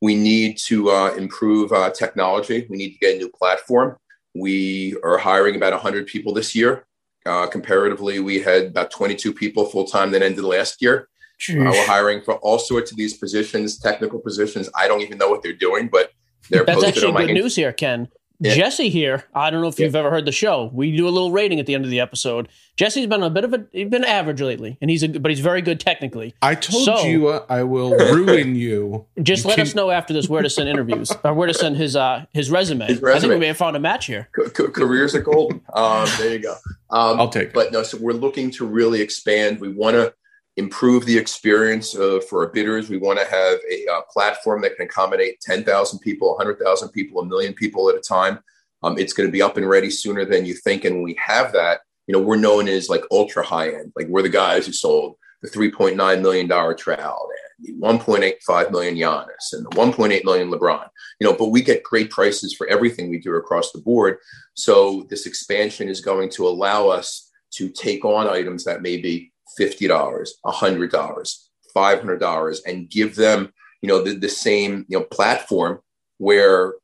[0.00, 2.66] we need to uh, improve uh, technology.
[2.70, 3.96] We need to get a new platform.
[4.34, 6.86] We are hiring about 100 people this year.
[7.26, 11.08] Uh, comparatively, we had about 22 people full time that ended last year.
[11.50, 14.68] Uh, we're hiring for all sorts of these positions, technical positions.
[14.76, 16.10] I don't even know what they're doing, but
[16.50, 18.08] they're That's actually good news here, Ken.
[18.40, 18.54] Yeah.
[18.54, 19.24] Jesse here.
[19.34, 20.70] I don't know if you've ever heard the show.
[20.72, 22.48] We do a little rating at the end of the episode.
[22.76, 25.40] Jesse's been a bit of a he's been average lately, and he's a, but he's
[25.40, 26.34] very good technically.
[26.42, 29.06] I told so, you uh, I will ruin you.
[29.22, 29.62] Just you let can...
[29.62, 32.50] us know after this where to send interviews or where to send his uh his
[32.50, 32.86] resume.
[32.86, 33.16] His resume.
[33.16, 34.28] I think we may have found a match here.
[34.36, 35.60] C- careers at Goldin.
[35.72, 36.54] Um, there you go.
[36.90, 37.48] Um, I'll take.
[37.48, 37.54] It.
[37.54, 39.60] But no, so we're looking to really expand.
[39.60, 40.12] We want to
[40.56, 42.88] improve the experience uh, for our bidders.
[42.88, 47.26] We want to have a uh, platform that can accommodate 10,000 people, 100,000 people, a
[47.26, 48.38] million people at a time.
[48.82, 50.84] Um, it's going to be up and ready sooner than you think.
[50.84, 53.92] And when we have that, you know, we're known as like ultra high end.
[53.96, 57.18] Like we're the guys who sold the $3.9 million Trout
[57.66, 60.88] and the 1.85 million Giannis and the 1.8 million LeBron.
[61.20, 64.18] You know, but we get great prices for everything we do across the board.
[64.54, 69.32] So this expansion is going to allow us to take on items that may be
[69.58, 71.38] $50, $100,
[71.76, 73.52] $500 and give them,
[73.82, 75.80] you know, the, the same, you know, platform
[76.18, 76.74] where,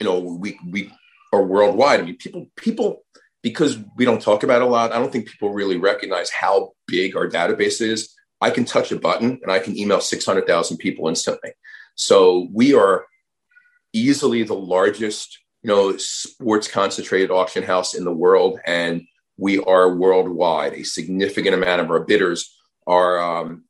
[0.00, 0.92] you know, we, we
[1.32, 2.00] are worldwide.
[2.00, 3.04] I mean, people, people,
[3.42, 7.16] because we don't talk about a lot, I don't think people really recognize how big
[7.16, 8.14] our database is.
[8.40, 11.50] I can touch a button and I can email 600,000 people instantly.
[11.94, 13.06] So we are
[13.92, 18.58] easily the largest, you know, sports concentrated auction house in the world.
[18.66, 19.02] And
[19.36, 20.74] we are worldwide.
[20.74, 22.56] A significant amount of our bidders
[22.86, 23.64] are, um,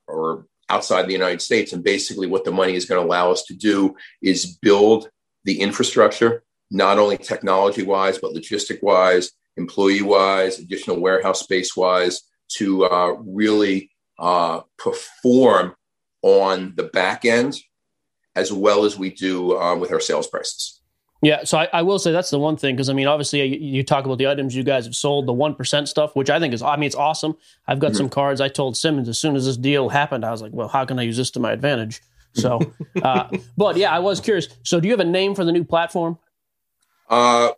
[0.69, 1.73] outside the United States.
[1.73, 5.11] And basically what the money is going to allow us to do is build
[5.45, 12.23] the infrastructure not only technology wise, but logistic wise, employee wise, additional warehouse space wise,
[12.49, 15.75] to uh, really uh, perform
[16.23, 17.57] on the back end
[18.35, 20.81] as well as we do um, with our sales prices.
[21.23, 23.77] Yeah, so I, I, will say that's the one thing because I mean, obviously, you,
[23.77, 26.41] you, talk about the items you guys have sold, the one percent stuff, which I
[26.41, 27.37] think is, I mean, it's awesome.
[27.69, 27.99] I've got mm-hmm.
[27.99, 28.41] some cards.
[28.41, 30.99] I told Simmons as soon as this deal happened, I was like, well, how can
[30.99, 32.03] I use this to my advantage?
[32.35, 32.61] So,
[33.03, 34.49] uh, but yeah, I was curious.
[34.65, 36.19] So, do you have a name for the new platform?
[37.09, 37.53] Uh,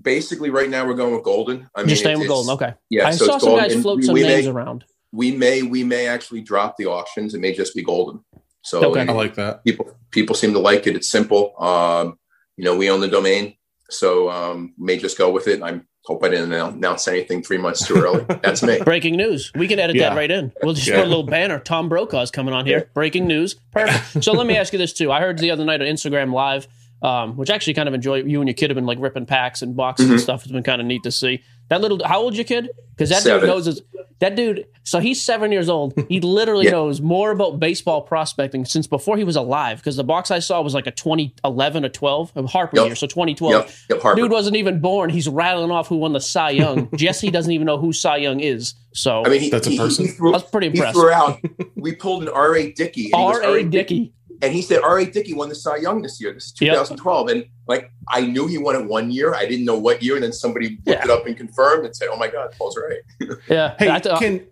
[0.00, 1.68] basically, right now we're going with Goldin.
[1.74, 2.54] I mean, Just staying with Goldin.
[2.54, 2.74] Okay.
[2.88, 3.08] Yeah.
[3.08, 3.68] I so saw some golden.
[3.68, 4.84] guys float some names may, around.
[5.10, 7.34] We may we may actually drop the auctions.
[7.34, 8.22] It may just be Goldin.
[8.62, 9.00] So okay.
[9.08, 9.64] I like that.
[9.64, 10.94] People people seem to like it.
[10.94, 11.54] It's simple.
[11.58, 12.18] Um,
[12.58, 13.54] you know, we own the domain,
[13.88, 15.62] so um, may just go with it.
[15.62, 18.24] I hope I didn't announce anything three months too early.
[18.42, 18.80] That's me.
[18.80, 19.52] Breaking news.
[19.54, 20.10] We can edit yeah.
[20.10, 20.52] that right in.
[20.62, 20.96] We'll just yeah.
[20.96, 21.60] put a little banner.
[21.60, 22.90] Tom Brokaw's coming on here.
[22.94, 23.54] Breaking news.
[23.70, 24.24] Perfect.
[24.24, 25.12] So let me ask you this too.
[25.12, 26.66] I heard the other night on Instagram Live
[27.02, 28.16] um, which I actually kind of enjoy.
[28.24, 30.14] You and your kid have been like ripping packs and boxes mm-hmm.
[30.14, 30.42] and stuff.
[30.42, 31.42] It's been kind of neat to see.
[31.68, 32.70] That little, how old your kid?
[32.90, 33.40] Because that seven.
[33.40, 33.82] dude knows his,
[34.20, 34.66] that dude.
[34.82, 35.94] So he's seven years old.
[36.08, 36.72] He literally yeah.
[36.72, 39.78] knows more about baseball prospecting since before he was alive.
[39.78, 42.86] Because the box I saw was like a 2011 or 12 of Harper yep.
[42.86, 43.52] year, so 2012.
[43.88, 44.02] Yep.
[44.02, 45.10] Yep, dude wasn't even born.
[45.10, 46.88] He's rattling off who won the Cy Young.
[46.96, 48.74] Jesse doesn't even know who Cy Young is.
[48.94, 50.06] So I mean, he, that's a person.
[50.06, 50.96] He, he threw, I was pretty impressed.
[50.96, 51.40] He threw out.
[51.76, 52.56] We pulled an R.
[52.56, 52.72] A.
[52.72, 53.12] Dickey.
[53.12, 53.42] R.
[53.44, 53.62] A.
[53.62, 55.06] Dickey and he said, "R.A.
[55.06, 56.32] Dickey won the Cy Young this year.
[56.32, 57.36] This is 2012." Yep.
[57.36, 59.34] And like, I knew he won it one year.
[59.34, 61.04] I didn't know what year, and then somebody looked yeah.
[61.04, 63.74] it up and confirmed and said, "Oh my God, Paul's right." yeah.
[63.78, 64.46] Hey, can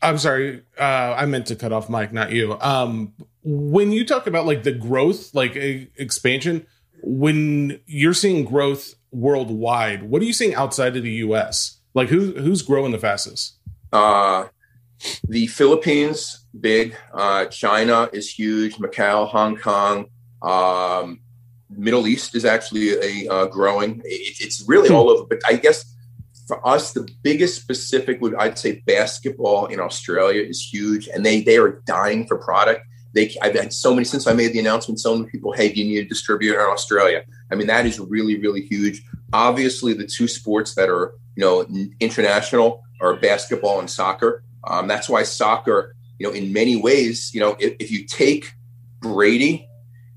[0.00, 2.56] I'm sorry, uh, I meant to cut off Mike, not you.
[2.60, 3.12] Um,
[3.44, 6.66] when you talk about like the growth, like a, expansion,
[7.02, 11.78] when you're seeing growth worldwide, what are you seeing outside of the U.S.?
[11.94, 13.58] Like, who who's growing the fastest?
[13.92, 14.46] Uh,
[15.28, 16.96] the Philippines, big.
[17.12, 18.76] Uh, China is huge.
[18.76, 20.06] Macau, Hong Kong.
[20.42, 21.20] Um,
[21.70, 24.02] Middle East is actually a uh, growing.
[24.04, 25.24] It, it's really all over.
[25.28, 25.94] But I guess
[26.46, 31.40] for us, the biggest specific would I'd say basketball in Australia is huge, and they
[31.40, 32.82] they are dying for product.
[33.14, 35.00] They I've had so many since I made the announcement.
[35.00, 37.22] So many people, hey, do you need a distributor in Australia?
[37.50, 39.02] I mean, that is really really huge.
[39.32, 41.66] Obviously, the two sports that are you know
[42.00, 44.44] international are basketball and soccer.
[44.64, 48.52] Um, that's why soccer, you know, in many ways, you know, if, if you take
[49.00, 49.68] Brady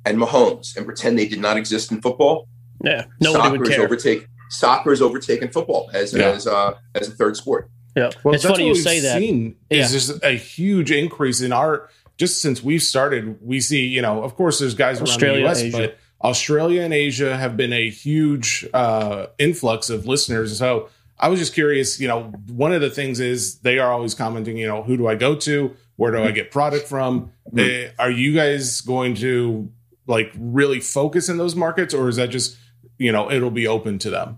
[0.05, 2.47] and Mahomes and pretend they did not exist in football,
[2.83, 3.85] Yeah, nobody soccer would is care.
[3.85, 6.25] overtake soccer is overtaken football as Yeah.
[6.29, 7.69] as uh, as a third sport.
[7.95, 9.19] yeah, Well, it's that's funny what you we've say that.
[9.19, 9.79] Seen Yeah.
[9.83, 13.37] is just a huge increase in our just since we've started.
[13.41, 15.77] We see, you know, of course, there's guys Australia, around the U.S., Asia.
[15.77, 20.57] but Australia and Asia have been a huge uh, influx of listeners.
[20.57, 20.89] So
[21.19, 21.99] I was just curious.
[21.99, 24.57] You know, one of the things is they are always commenting.
[24.57, 25.75] You know, who do I go to?
[25.95, 27.31] Where do I get product from?
[27.57, 29.71] Eh, are you guys going to
[30.07, 32.57] like really focus in those markets, or is that just
[32.97, 34.37] you know it'll be open to them?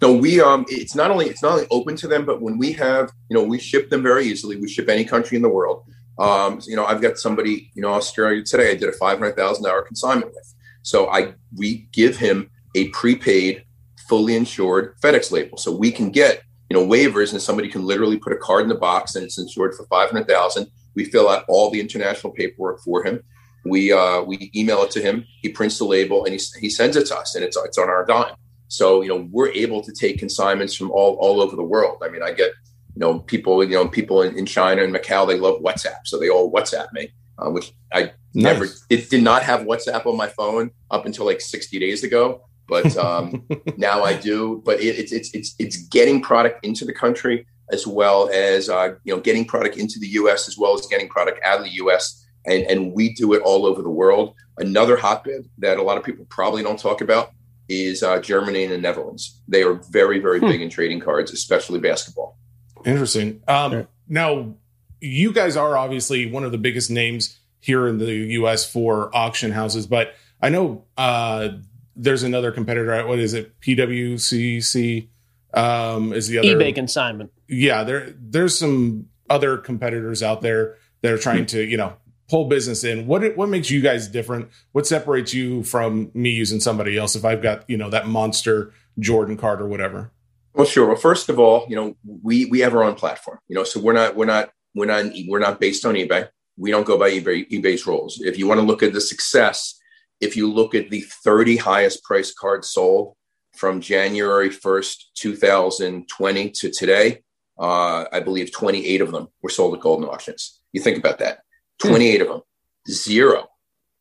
[0.00, 2.72] No, we um, it's not only it's not only open to them, but when we
[2.72, 4.56] have, you know, we ship them very easily.
[4.56, 5.84] We ship any country in the world.
[6.18, 8.70] Um, you know, I've got somebody, you know, Australia today.
[8.70, 10.54] I did a five hundred thousand dollar consignment with.
[10.82, 13.64] So I we give him a prepaid,
[14.08, 18.18] fully insured FedEx label, so we can get you know waivers, and somebody can literally
[18.18, 20.70] put a card in the box, and it's insured for five hundred thousand.
[20.94, 23.22] We fill out all the international paperwork for him.
[23.64, 25.24] We uh, we email it to him.
[25.40, 27.88] He prints the label and he, he sends it to us, and it's it's on
[27.88, 28.34] our dime.
[28.68, 32.02] So you know we're able to take consignments from all all over the world.
[32.02, 32.52] I mean, I get
[32.94, 36.18] you know people you know people in, in China and Macau they love WhatsApp, so
[36.18, 40.28] they all WhatsApp me, uh, which I never it did not have WhatsApp on my
[40.28, 43.46] phone up until like sixty days ago, but um,
[43.76, 44.62] now I do.
[44.64, 48.94] But it, it's it's it's it's getting product into the country as well as uh,
[49.04, 50.48] you know getting product into the U.S.
[50.48, 52.24] as well as getting product out of the U.S.
[52.46, 54.34] and and we do it all over the world.
[54.58, 57.32] Another hotbed that a lot of people probably don't talk about
[57.68, 59.40] is uh, Germany and the Netherlands.
[59.48, 60.46] They are very very Hmm.
[60.48, 62.38] big in trading cards, especially basketball.
[62.84, 63.42] Interesting.
[63.48, 63.82] Um, Yeah.
[64.06, 64.54] Now,
[65.00, 68.70] you guys are obviously one of the biggest names here in the U.S.
[68.70, 70.12] for auction houses, but
[70.42, 71.48] I know uh,
[71.96, 73.06] there's another competitor.
[73.06, 73.58] What is it?
[73.60, 75.08] PWCC
[75.52, 76.48] um, is the other.
[76.48, 77.32] eBay consignment.
[77.48, 81.94] Yeah, there there's some other competitors out there that are trying to you know
[82.28, 83.06] pull business in.
[83.06, 84.48] What what makes you guys different?
[84.72, 87.16] What separates you from me using somebody else?
[87.16, 90.10] If I've got you know that monster Jordan card or whatever.
[90.54, 90.86] Well, sure.
[90.86, 93.38] Well, first of all, you know, we we have our own platform.
[93.48, 96.28] You know, so we're not we're not we're not we're not based on eBay.
[96.56, 98.20] We don't go by eBay eBay's rules.
[98.20, 99.78] If you want to look at the success,
[100.20, 103.16] if you look at the 30 highest priced cards sold
[103.56, 107.22] from January 1st, 2020 to today,
[107.58, 110.60] uh, I believe 28 of them were sold at Goldin Auctions.
[110.72, 111.40] You think about that.
[111.80, 112.40] 28 of them.
[112.88, 113.48] Zero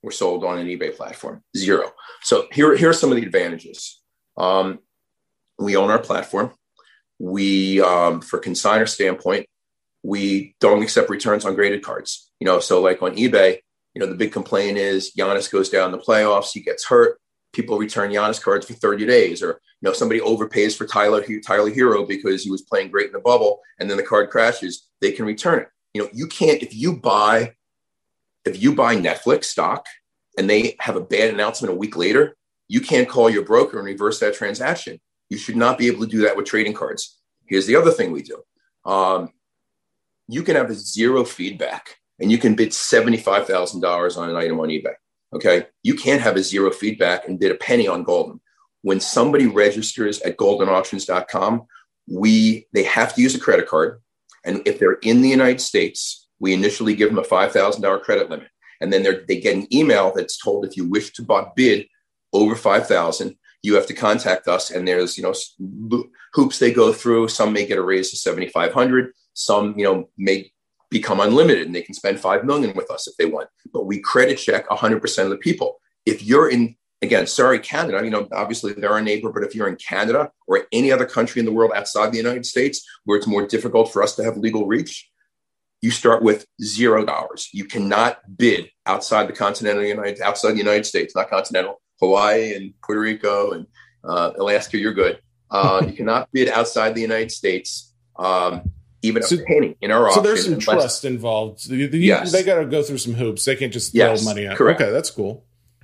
[0.02, 1.44] were sold on an eBay platform.
[1.56, 1.92] Zero.
[2.22, 4.02] So here, here are some of the advantages.
[4.38, 4.80] Um,
[5.60, 6.52] we own our platform.
[7.20, 9.48] We, um, for consigner standpoint,
[10.02, 12.30] we don't accept returns on graded cards.
[12.40, 13.60] You know, so like on eBay,
[13.94, 17.20] you know, the big complaint is Giannis goes down the playoffs, he gets hurt.
[17.54, 21.70] People return Giannis cards for 30 days, or you know, somebody overpays for Tyler Tyler
[21.70, 24.88] Herro because he was playing great in the bubble, and then the card crashes.
[25.02, 25.68] They can return it.
[25.94, 27.54] You know, you can't if you buy
[28.46, 29.86] if you buy Netflix stock
[30.38, 32.36] and they have a bad announcement a week later,
[32.68, 35.00] you can't call your broker and reverse that transaction.
[35.30, 37.20] You should not be able to do that with trading cards.
[37.46, 38.42] Here's the other thing we do.
[38.84, 39.30] Um,
[40.28, 44.70] you can have a zero feedback and you can bid $75,000 on an item on
[44.70, 44.94] eBay.
[45.34, 45.66] Okay.
[45.82, 48.40] You can't have a zero feedback and bid a penny on Goldin.
[48.84, 51.64] When somebody registers at goldinauctions.com,
[52.12, 54.02] we, they have to use a credit card.
[54.46, 58.50] And if they're in the United States, we initially give them a $5,000 credit limit.
[58.82, 61.88] And then they get an email that's told if you wish to bid
[62.34, 64.70] over 5,000, you have to contact us.
[64.70, 66.04] And there's, you know,
[66.34, 67.30] hoops they go through.
[67.30, 69.14] Some may get a raise to 7,500.
[69.34, 70.52] Some, you know, may
[70.94, 73.50] become unlimited and they can spend 5 million with us if they want.
[73.74, 75.80] But we credit check 100% of the people.
[76.06, 79.68] If you're in, again, sorry, Canada, you know, obviously they're our neighbor, but if you're
[79.68, 83.28] in Canada or any other country in the world outside the United States where it's
[83.28, 85.10] more difficult for us to have legal reach,
[85.82, 87.50] you start with zero dollars.
[87.52, 92.74] You cannot bid outside the continental United, outside the United States, not continental, Hawaii and
[92.82, 93.68] Puerto Rico and
[94.04, 94.78] uh, Alaska.
[94.78, 95.20] You're good.
[95.52, 98.72] Uh, you cannot bid outside the United States, um,
[99.04, 100.24] even So- a penny in our So auction.
[100.24, 101.70] there's some unless- trust involved.
[101.70, 102.32] The- the- Yes.
[102.32, 103.46] They got to go through some hoops.
[103.46, 104.58] They can't just throw Yes, money out.
[104.58, 104.82] correct.
[104.82, 105.44] Okay, that's cool.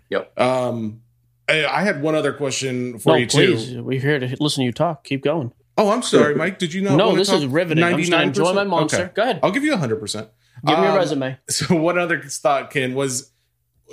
[0.10, 0.40] Yep.
[0.40, 1.02] Um,
[1.48, 3.70] I, I had one other question for No, you please.
[3.70, 3.84] too.
[3.84, 5.04] We're here to listen to you talk.
[5.04, 5.52] Keep going.
[5.78, 6.60] Oh, I'm sorry, Mike.
[6.60, 6.96] Did you know?
[6.96, 7.84] no, this is riveting.
[7.84, 9.04] I'm just going to enjoy my monster.
[9.04, 9.12] Okay.
[9.14, 9.40] Go ahead.
[9.44, 9.96] I'll give you 100.
[10.00, 10.28] percent
[10.66, 11.38] Give me your Um, resume.
[11.50, 13.32] So one other thought, Ken, was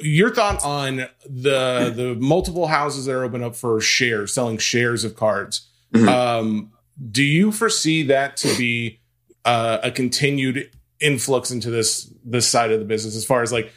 [0.03, 5.05] your thought on the the multiple houses that are open up for shares, selling shares
[5.05, 5.69] of cards.
[5.95, 6.09] Mm-hmm.
[6.09, 6.73] Um,
[7.11, 8.99] do you foresee that to be
[9.47, 10.71] uh, a continued
[11.01, 13.17] influx into this this side of the business?
[13.17, 13.73] As far as like,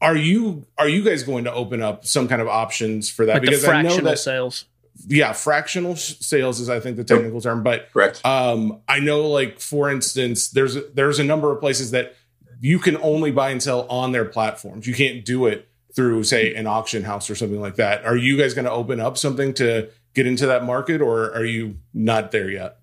[0.00, 3.34] are you are you guys going to open up some kind of options for that?
[3.34, 4.66] Like because I know that sales.
[5.06, 8.24] Yeah, fractional sales is I think the technical term, but correct.
[8.24, 12.14] Um, I know, like for instance, there's there's a number of places that
[12.60, 14.86] you can only buy and sell on their platforms.
[14.86, 18.04] You can't do it through, say, an auction house or something like that.
[18.04, 21.44] Are you guys going to open up something to get into that market, or are
[21.44, 22.78] you not there yet?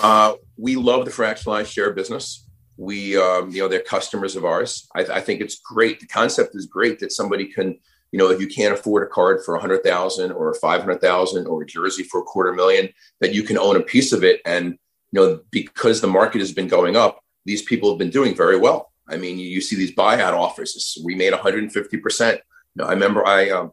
[0.00, 2.46] Uh, we love the fractionalized share business.
[2.76, 4.88] We, um, you know, they're customers of ours.
[4.94, 5.98] I, I, think it's great.
[5.98, 7.78] The concept is great that somebody can,
[8.12, 11.00] you know, if you can't afford a card for a hundred thousand or five hundred
[11.00, 12.88] thousand or a jersey for a quarter million,
[13.20, 14.40] that you can own a piece of it.
[14.44, 14.78] And
[15.10, 18.58] you know, because the market has been going up, these people have been doing very
[18.58, 18.92] well.
[19.08, 20.98] I mean, you, you see these buyout offers.
[21.02, 22.38] We made 150%.
[22.80, 23.72] I remember I um,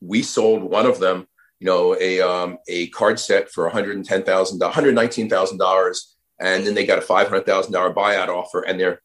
[0.00, 1.26] we sold one of them,
[1.60, 6.98] you know, a um, a card set for 110,000, 119,000 dollars, and then they got
[6.98, 9.00] a 500,000 dollar buyout offer, and their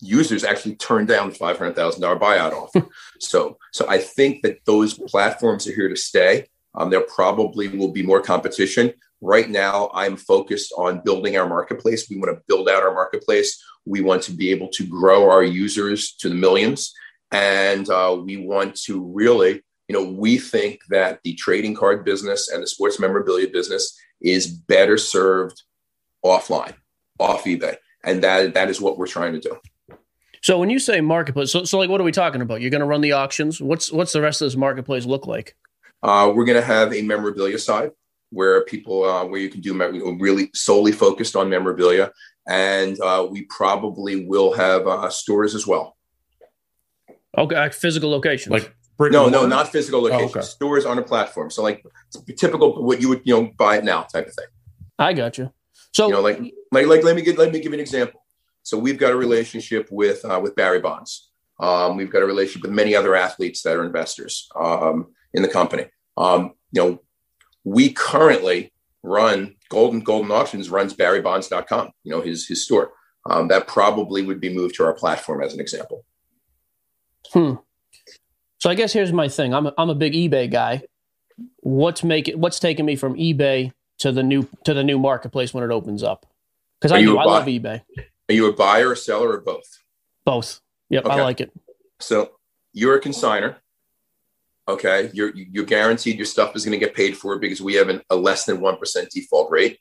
[0.00, 2.86] users actually turned down the 500,000 dollar buyout offer.
[3.20, 6.46] so, so I think that those platforms are here to stay.
[6.74, 8.92] Um, there probably will be more competition.
[9.22, 12.08] Right now, I'm focused on building our marketplace.
[12.10, 13.62] We want to build out our marketplace.
[13.86, 16.92] We want to be able to grow our users to the millions.
[17.32, 22.48] And uh, we want to really, you know, we think that the trading card business
[22.48, 25.62] and the sports memorabilia business is better served
[26.24, 26.74] offline,
[27.18, 27.76] off eBay.
[28.04, 29.58] And that that is what we're trying to do.
[30.42, 32.60] So when you say marketplace, so, so like what are we talking about?
[32.60, 33.60] You're going to run the auctions.
[33.60, 35.56] What's what's the rest of this marketplace look like?
[36.02, 37.90] Uh, we're going to have a memorabilia side
[38.30, 39.74] where people uh, where you can do
[40.20, 42.12] really solely focused on memorabilia,
[42.46, 45.96] and uh, we probably will have uh, stores as well.
[47.36, 48.52] Okay, physical locations.
[48.52, 50.24] Like no, no, not physical location.
[50.24, 50.40] Oh, okay.
[50.40, 51.50] Stores on a platform.
[51.50, 51.84] So like
[52.36, 54.46] typical what you would you know buy it now type of thing.
[54.98, 55.52] I got you.
[55.92, 56.40] So you know, like
[56.72, 58.24] like like let me get let me give you an example.
[58.62, 61.30] So we've got a relationship with uh, with Barry Bonds.
[61.60, 65.48] Um, we've got a relationship with many other athletes that are investors um, in the
[65.48, 65.86] company.
[66.16, 67.02] Um, you know,
[67.64, 68.72] we currently
[69.02, 72.92] run Goldin Goldin Auctions runs BarryBonds.com, you know, his his store.
[73.28, 76.04] Um, that probably would be moved to our platform as an example.
[77.32, 77.54] Hmm.
[78.58, 79.54] So I guess here's my thing.
[79.54, 80.82] I'm a, I'm a big eBay guy.
[81.60, 85.52] What's make it, what's taking me from eBay to the new to the new marketplace
[85.52, 86.26] when it opens up?
[86.80, 87.82] Because I, I love eBay.
[88.28, 89.82] Are you a buyer, a seller, or both?
[90.24, 90.60] Both.
[90.90, 91.14] Yep, okay.
[91.14, 91.52] I like it.
[92.00, 92.32] So
[92.72, 93.56] you're a consigner.
[94.68, 97.88] Okay, you're you're guaranteed your stuff is going to get paid for because we have
[97.88, 99.78] an, a less than one percent default rate,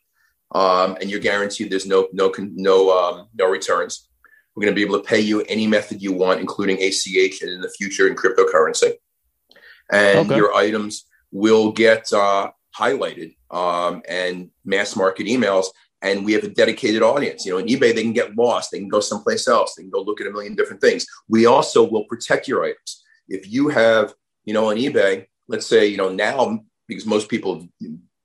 [0.54, 4.10] um, and you're guaranteed there's no no no um, no returns.
[4.56, 7.52] We're going to be able to pay you any method you want, including ACH and
[7.52, 8.94] in the future in cryptocurrency.
[9.92, 10.38] And okay.
[10.38, 15.66] your items will get uh, highlighted um, and mass market emails.
[16.02, 17.46] And we have a dedicated audience.
[17.46, 18.72] You know, in eBay, they can get lost.
[18.72, 19.76] They can go someplace else.
[19.76, 21.06] They can go look at a million different things.
[21.28, 23.04] We also will protect your items.
[23.28, 24.14] If you have
[24.46, 27.68] you know, on eBay, let's say, you know, now because most people have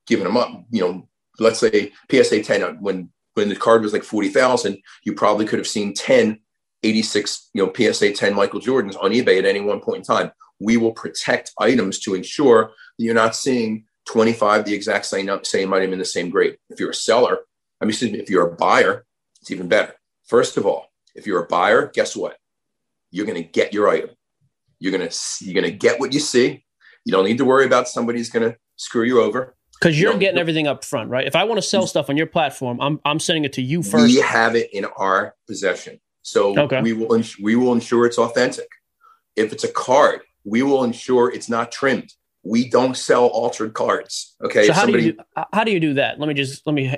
[0.06, 1.08] given them up, you know,
[1.38, 5.58] let's say PSA 10 uh, when when the card was like 40,000, you probably could
[5.58, 6.40] have seen 10
[6.82, 10.32] 86, you know, PSA 10 Michael Jordans on eBay at any one point in time.
[10.60, 15.74] We will protect items to ensure that you're not seeing 25 the exact same same
[15.74, 16.56] item in the same grade.
[16.70, 17.40] If you're a seller,
[17.80, 19.04] I mean, excuse me, if you're a buyer,
[19.40, 19.94] it's even better.
[20.26, 22.38] First of all, if you're a buyer, guess what?
[23.10, 24.10] You're going to get your item.
[24.80, 25.10] You're gonna
[25.42, 26.64] you're gonna get what you see.
[27.04, 29.54] You don't need to worry about somebody's gonna screw you over.
[29.80, 31.26] Because you're you getting everything up front, right?
[31.26, 33.82] If I want to sell stuff on your platform, I'm I'm sending it to you
[33.82, 34.04] first.
[34.04, 36.82] We have it in our possession, so okay.
[36.82, 38.68] we will ins- we will ensure it's authentic.
[39.36, 42.12] If it's a card, we will ensure it's not trimmed.
[42.42, 44.36] We don't sell altered cards.
[44.42, 44.66] Okay.
[44.66, 46.18] So how somebody, do you do, how do you do that?
[46.18, 46.94] Let me just let me.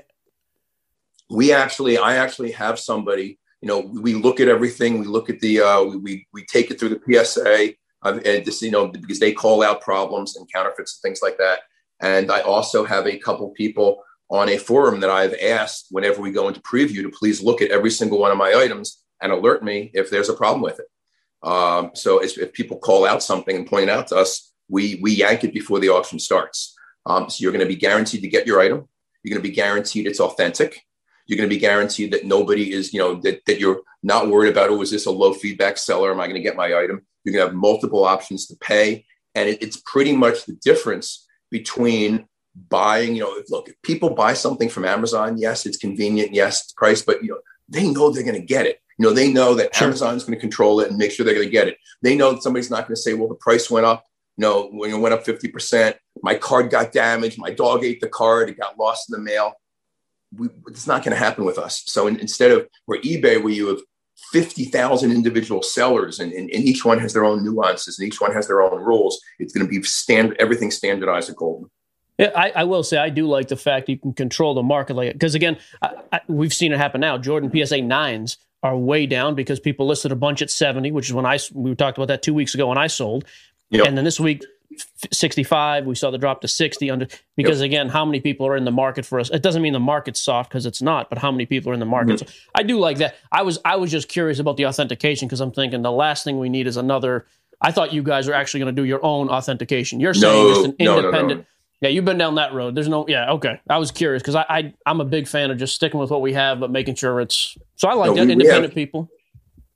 [1.31, 4.99] We actually, I actually have somebody you know, we look at everything.
[4.99, 8.61] We look at the, uh, we, we take it through the PSA uh, and just,
[8.61, 11.61] you know, because they call out problems and counterfeits and things like that.
[12.03, 16.33] And I also have a couple people on a forum that I've asked whenever we
[16.33, 19.63] go into preview to please look at every single one of my items and alert
[19.63, 20.87] me if there's a problem with it.
[21.47, 25.45] Um, so if people call out something and point out to us, we, we yank
[25.45, 26.75] it before the auction starts.
[27.05, 28.89] Um, so you're going to be guaranteed to get your item.
[29.23, 30.85] You're going to be guaranteed it's authentic.
[31.27, 34.51] You're going to be guaranteed that nobody is, you know, that, that you're not worried
[34.51, 36.11] about, oh, is this a low feedback seller?
[36.11, 37.03] Am I going to get my item?
[37.25, 39.05] You're going to have multiple options to pay.
[39.35, 42.27] And it, it's pretty much the difference between
[42.69, 46.73] buying, you know, look, if people buy something from Amazon, yes, it's convenient, yes, it's
[46.73, 47.39] price, but, you know,
[47.69, 48.81] they know they're going to get it.
[48.99, 49.89] You know, they know that sure.
[49.89, 51.79] Amazon's going to control it and make sure they're going to get it.
[52.03, 54.05] They know that somebody's not going to say, well, the price went up.
[54.37, 58.01] No, you know, when it went up 50%, my card got damaged, my dog ate
[58.01, 59.53] the card, it got lost in the mail.
[60.35, 61.83] We, it's not going to happen with us.
[61.87, 63.81] So in, instead of where eBay, where you have
[64.31, 68.33] 50,000 individual sellers and, and, and, each one has their own nuances and each one
[68.33, 71.69] has their own rules, it's going to be standard, everything standardized at Goldin.
[72.19, 74.95] Yeah, I, I, will say I do like the fact you can control the market
[74.95, 77.19] like because again, I, I, we've seen it happen now.
[77.19, 81.15] Jordan PSA nines are way down because people listed a bunch at 70, which is
[81.15, 83.25] when I we talked about that two weeks ago when I sold.
[83.71, 83.87] Yep.
[83.87, 84.45] And then this week
[85.13, 87.67] 65 we saw the drop to 60 under because yep.
[87.67, 89.31] again how many people are in the market for us?
[89.31, 91.81] It doesn't mean the market's soft because it's not but how many people are in
[91.81, 92.17] the market?
[92.17, 92.29] Mm-hmm.
[92.29, 93.17] so i do like that.
[93.31, 96.39] I was i was just curious about the authentication because i'm thinking the last thing
[96.39, 97.27] we need is another
[97.61, 100.01] i thought you guys are actually going to do your own authentication.
[100.01, 101.45] You're saying no, just an independent no, no,
[101.81, 102.75] yeah you've been down that road.
[102.75, 103.61] There's no yeah okay.
[103.69, 106.23] I was curious because I, I i'm a big fan of just sticking with what
[106.23, 109.11] we have but making sure it's so i like that we, independent have, people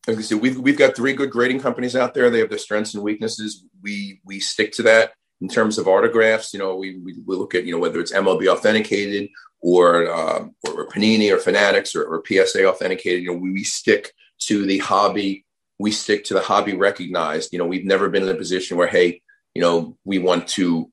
[0.07, 2.30] like I said, we've we've got three good grading companies out there.
[2.30, 3.64] They have their strengths and weaknesses.
[3.82, 6.52] We we stick to that in terms of autographs.
[6.52, 9.28] You know, we we, we look at you know whether it's MLB authenticated
[9.61, 13.22] or uh, or Panini or Fanatics or, or PSA authenticated.
[13.22, 15.44] You know, we, we stick to the hobby.
[15.78, 17.52] We stick to the hobby recognized.
[17.52, 19.22] You know, we've never been in a position where hey,
[19.54, 20.90] you know, we want to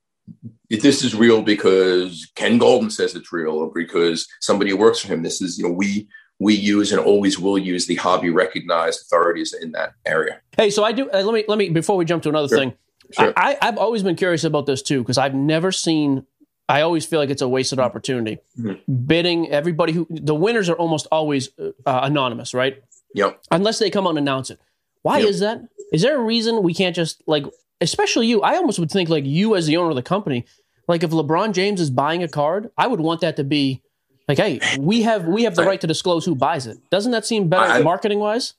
[0.69, 5.07] if this is real because Ken Goldin says it's real or because somebody works for
[5.07, 5.21] him.
[5.21, 6.07] This is, you know, we
[6.39, 10.41] we use and always will use the hobby recognized authorities in that area.
[10.57, 11.09] Hey, so I do.
[11.09, 12.57] Uh, let me let me before we jump to another sure.
[12.57, 12.73] thing.
[13.11, 13.33] Sure.
[13.37, 16.25] I, I've always been curious about this too because I've never seen.
[16.69, 18.39] I always feel like it's a wasted opportunity.
[18.57, 19.05] Mm-hmm.
[19.05, 22.81] Bidding everybody who the winners are almost always uh, anonymous, right?
[23.13, 23.41] Yep.
[23.51, 24.59] Unless they come out and announce it.
[25.01, 25.29] Why yep.
[25.29, 25.61] is that?
[25.91, 27.45] Is there a reason we can't just like,
[27.81, 28.41] especially you?
[28.41, 30.45] I almost would think like you as the owner of the company,
[30.87, 33.81] like if LeBron James is buying a card, I would want that to be
[34.27, 36.77] like, hey, we have we have the right to disclose who buys it.
[36.89, 38.53] Doesn't that seem better marketing wise?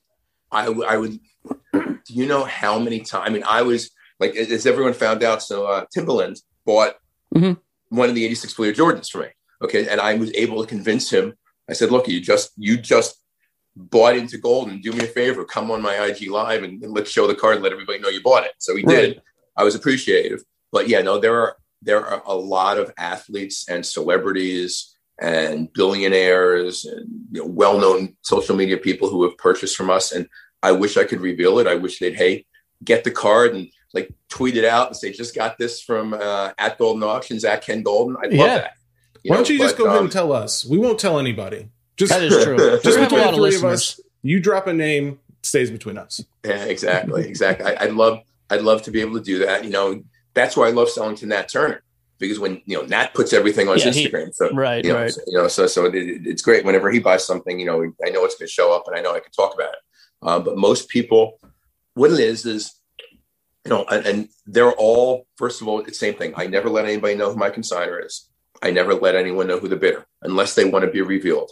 [0.51, 1.19] I, I would.
[1.73, 3.27] Do you know how many times?
[3.27, 3.89] I mean, I was
[4.19, 6.95] like, as everyone found out, so uh, Timbaland bought
[7.33, 7.53] mm-hmm.
[7.95, 9.27] one of the '86 Fleer Jordans for me.
[9.63, 11.33] Okay, and I was able to convince him.
[11.69, 13.21] I said, "Look, you just you just
[13.75, 16.93] bought into gold, and do me a favor, come on my IG live and, and
[16.93, 18.95] let's show the card, and let everybody know you bought it." So he right.
[18.95, 19.21] did.
[19.57, 23.85] I was appreciative, but yeah, no, there are there are a lot of athletes and
[23.85, 30.11] celebrities and billionaires and you know, well-known social media people who have purchased from us.
[30.11, 30.27] And
[30.61, 31.67] I wish I could reveal it.
[31.67, 32.45] I wish they'd, hey,
[32.83, 36.51] get the card and like tweet it out and say, just got this from uh,
[36.57, 38.15] at Goldin Auctions at Ken Goldin.
[38.21, 38.57] I'd love yeah.
[38.57, 38.73] that.
[39.23, 40.65] You Why don't you just go um, ahead and tell us?
[40.65, 41.69] We won't tell anybody.
[41.97, 42.57] Just, that is true.
[42.83, 46.23] just between the three of, of us, you drop a name, stays between us.
[46.43, 47.75] Yeah, exactly, exactly.
[47.75, 49.63] I, would love, I'd love to be able to do that.
[49.63, 50.03] You know,
[50.33, 51.81] that's why I love selling to Nat Turner
[52.19, 54.99] because when you know Nat puts everything on yeah, his Instagram, so right, you know,
[54.99, 55.11] right.
[55.11, 57.59] So, you know, so so it, it's great whenever he buys something.
[57.59, 59.53] You know, I know it's going to show up, and I know I can talk
[59.53, 59.79] about it.
[60.21, 61.39] Uh, but most people,
[61.93, 62.79] what it is is,
[63.65, 66.33] you know, and, and, they're all first of all, it's the same thing.
[66.35, 68.29] I never let anybody know who my consigner is.
[68.61, 71.51] I never let anyone know who the bidder, unless they want to be revealed.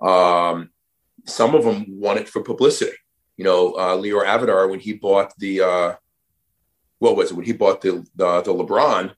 [0.00, 0.70] Um,
[1.26, 2.96] some of them want it for publicity.
[3.36, 5.94] You know, uh, Avedar when he bought the uh,
[6.98, 9.12] what was it when he bought the the, the LeBron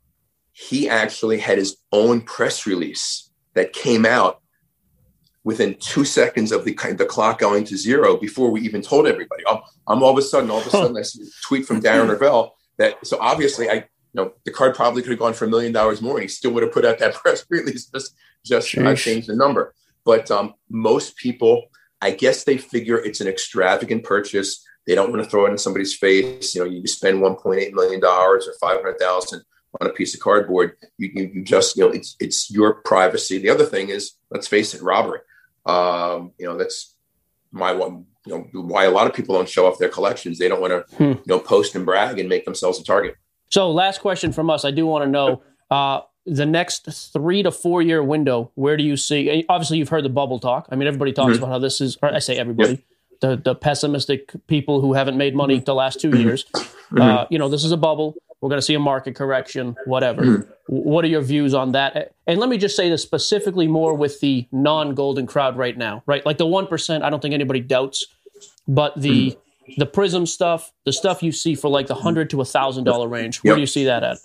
[0.59, 4.41] he actually had his own press release that came out
[5.45, 9.43] within two seconds of the the clock going to zero before we even told everybody.
[9.47, 11.83] I'm, I'm all of a sudden, all of a sudden, I see a tweet from
[11.83, 13.85] Darren Rovell that so obviously I you
[14.15, 16.53] know the card probably could have gone for a million dollars more, and he still
[16.53, 19.75] would have put out that press release just just I changed the number.
[20.07, 21.67] But um, most people,
[22.01, 24.65] I guess, they figure it's an extravagant purchase.
[24.87, 26.55] They don't want to throw it in somebody's face.
[26.55, 29.43] You know, you spend 1.8 million dollars or 500,000
[29.81, 30.77] on a piece of cardboard.
[30.99, 33.39] You, you, you, just, you know, it's, it's your privacy.
[33.39, 35.21] The other thing is, let's face it, robbery.
[35.65, 36.95] Um, you know, that's
[37.53, 40.39] my one, you know, why a lot of people don't show off their collections.
[40.39, 41.05] They don't want to, hmm.
[41.05, 43.17] you know, post and brag and make themselves a target.
[43.49, 44.65] So last question from us.
[44.65, 48.83] I do want to know, uh, the next three to four year window, where do
[48.83, 49.45] you see?
[49.49, 50.67] Obviously, you've heard the bubble talk.
[50.71, 51.45] I mean, everybody talks mm-hmm.
[51.45, 52.85] about how this is, or I say everybody,
[53.21, 56.45] the, the pessimistic people who haven't made money the last two years.
[56.53, 57.01] Mm-hmm.
[57.01, 58.17] Uh, you know, this is a bubble.
[58.47, 60.23] We're going to see a market correction, whatever.
[60.23, 60.51] Mm-hmm.
[60.69, 62.13] What are your views on that?
[62.29, 66.05] And let me just say this specifically more with the non golden crowd right now,
[66.07, 66.25] right?
[66.25, 68.07] Like the 1%, I don't think anybody doubts,
[68.69, 69.73] but the mm-hmm.
[69.79, 73.39] the prism stuff, the stuff you see for like the 100 to a $1,000 range,
[73.39, 73.57] where yep.
[73.57, 74.19] do you see that at?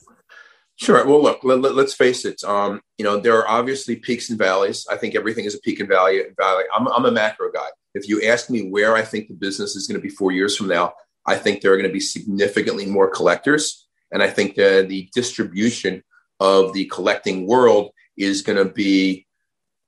[0.75, 1.03] Sure.
[1.03, 2.43] Well, look, let, us let, face it.
[2.43, 4.85] Um, you know, there are obviously peaks and valleys.
[4.87, 6.21] I think everything is a peak and valley.
[6.37, 6.65] valley.
[6.77, 7.69] I'm, I'm a macro guy.
[7.95, 10.55] If you ask me where I think the business is going to be four years
[10.55, 10.93] from now,
[11.25, 15.09] I think there are going to be significantly more collectors and I think the, the
[15.13, 16.03] distribution
[16.39, 19.27] of the collecting world is going to be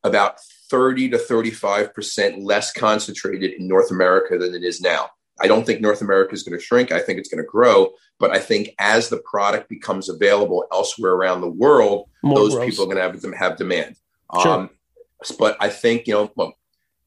[0.03, 5.09] about 30 to 35% less concentrated in North America than it is now.
[5.39, 6.91] I don't think North America is going to shrink.
[6.91, 7.91] I think it's going to grow.
[8.19, 12.69] But I think as the product becomes available elsewhere around the world, More those gross.
[12.69, 13.95] people are going to have them have demand.
[14.41, 14.51] Sure.
[14.51, 14.69] Um,
[15.39, 16.53] but I think you know, well,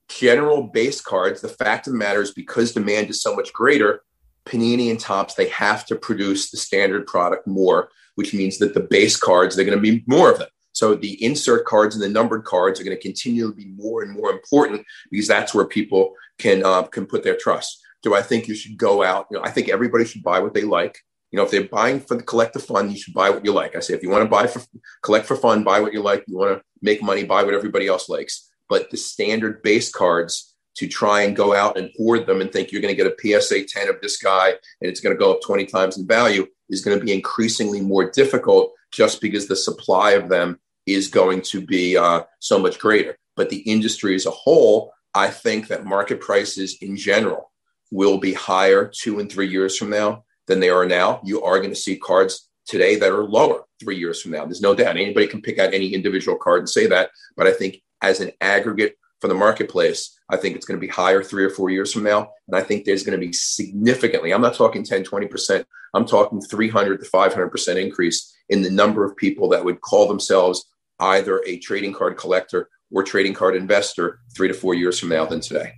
[0.08, 1.40] general base cards.
[1.40, 4.02] The fact of the matter is, because demand is so much greater,
[4.46, 8.80] Panini and Topps they have to produce the standard product more, which means that the
[8.80, 10.48] base cards they're going to be more of them.
[10.72, 14.02] So the insert cards and the numbered cards are going to continue to be more
[14.02, 17.80] and more important because that's where people can uh, can put their trust.
[18.02, 19.26] Do I think you should go out?
[19.30, 20.98] You know, I think everybody should buy what they like.
[21.32, 23.74] You know, if they're buying for the collective fun, you should buy what you like.
[23.74, 24.62] I say, if you want to buy for
[25.02, 26.24] collect for fun, buy what you like.
[26.28, 28.48] You want to make money, buy what everybody else likes.
[28.68, 32.70] But the standard base cards to try and go out and hoard them and think
[32.70, 35.32] you're going to get a PSA 10 of this guy and it's going to go
[35.32, 39.56] up 20 times in value is going to be increasingly more difficult just because the
[39.56, 43.16] supply of them is going to be uh, so much greater.
[43.36, 47.50] But the industry as a whole, I think that market prices in general
[47.90, 51.20] will be higher two and three years from now than they are now.
[51.24, 54.44] You are going to see cards today that are lower three years from now.
[54.44, 54.96] There's no doubt.
[54.96, 57.10] Anybody can pick out any individual card and say that.
[57.36, 60.90] But I think as an aggregate for the marketplace, I think it's going to be
[60.90, 62.30] higher three or four years from now.
[62.48, 65.64] And I think there's going to be significantly, I'm not talking 10, 20%,
[65.94, 70.68] I'm talking 300 to 500% increase in the number of people that would call themselves
[71.00, 75.24] either a trading card collector or trading card investor three to four years from now
[75.24, 75.72] than today.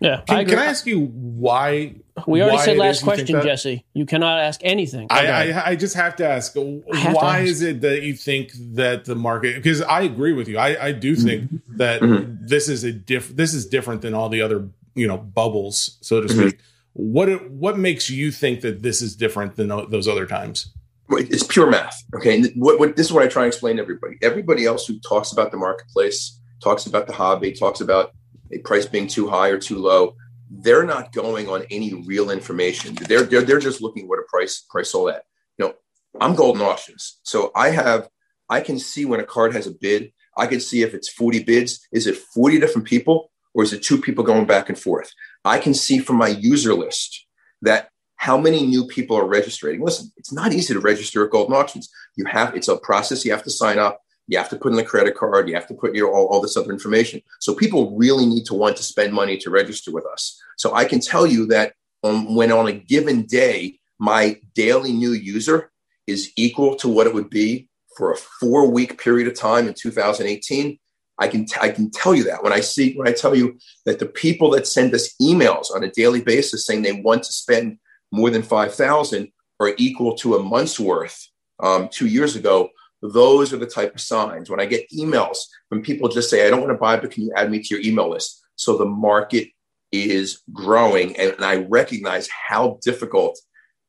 [0.00, 0.22] Yeah.
[0.26, 1.96] Can I, can I ask you why?
[2.26, 3.84] We already said last question, Jesse.
[3.92, 5.08] You cannot ask anything.
[5.10, 7.48] I, I, I, just have to ask why ask.
[7.48, 9.56] is it that you think that the market?
[9.56, 10.56] Because I agree with you.
[10.56, 11.76] I, I do think mm-hmm.
[11.76, 12.46] that mm-hmm.
[12.46, 13.30] this is a diff.
[13.30, 16.56] This is different than all the other you know bubbles, so to speak.
[16.56, 17.12] Mm-hmm.
[17.12, 20.72] What what makes you think that this is different than those other times?
[21.10, 22.02] It's pure math.
[22.14, 24.16] Okay, what, what this is what I try and explain to everybody.
[24.22, 28.12] Everybody else who talks about the marketplace, talks about the hobby, talks about
[28.52, 30.16] a price being too high or too low,
[30.50, 32.94] they're not going on any real information.
[32.94, 35.24] They're they're, they're just looking what a price price sold at.
[35.58, 35.74] You know,
[36.20, 38.08] I'm Goldin Auctions, so I have
[38.48, 40.12] I can see when a card has a bid.
[40.36, 41.86] I can see if it's 40 bids.
[41.92, 45.12] Is it 40 different people or is it two people going back and forth?
[45.44, 47.26] I can see from my user list
[47.62, 49.84] that how many new people are registering.
[49.84, 51.90] Listen, it's not easy to register at Goldin Auctions.
[52.16, 53.24] You have it's a process.
[53.24, 54.00] You have to sign up.
[54.26, 55.48] You have to put in the credit card.
[55.48, 57.20] You have to put your all, all this other information.
[57.40, 60.40] So people really need to want to spend money to register with us.
[60.56, 65.12] So I can tell you that um, when on a given day, my daily new
[65.12, 65.70] user
[66.06, 69.74] is equal to what it would be for a four week period of time in
[69.74, 70.78] 2018.
[71.18, 73.56] I can, t- I can tell you that when I see, when I tell you
[73.86, 77.32] that the people that send us emails on a daily basis saying they want to
[77.32, 77.78] spend
[78.10, 79.28] more than 5,000
[79.60, 81.28] are equal to a month's worth
[81.62, 82.70] um, two years ago
[83.12, 84.48] those are the type of signs.
[84.48, 85.36] When I get emails
[85.68, 87.74] from people just say, I don't want to buy, but can you add me to
[87.74, 88.42] your email list?
[88.56, 89.48] So the market
[89.92, 91.16] is growing.
[91.16, 93.38] And, and I recognize how difficult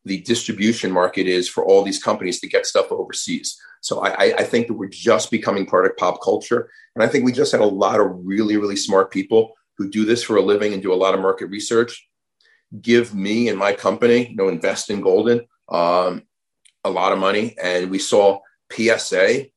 [0.03, 3.59] the distribution market is for all these companies to get stuff overseas.
[3.81, 6.69] So I, I, think that we're just becoming part of pop culture.
[6.95, 10.05] And I think we just had a lot of really, really smart people who do
[10.05, 12.07] this for a living and do a lot of market research.
[12.81, 16.23] Give me and my company, you know, invest in Goldin, um,
[16.83, 17.55] a lot of money.
[17.61, 18.39] And we saw
[18.75, 19.47] PSA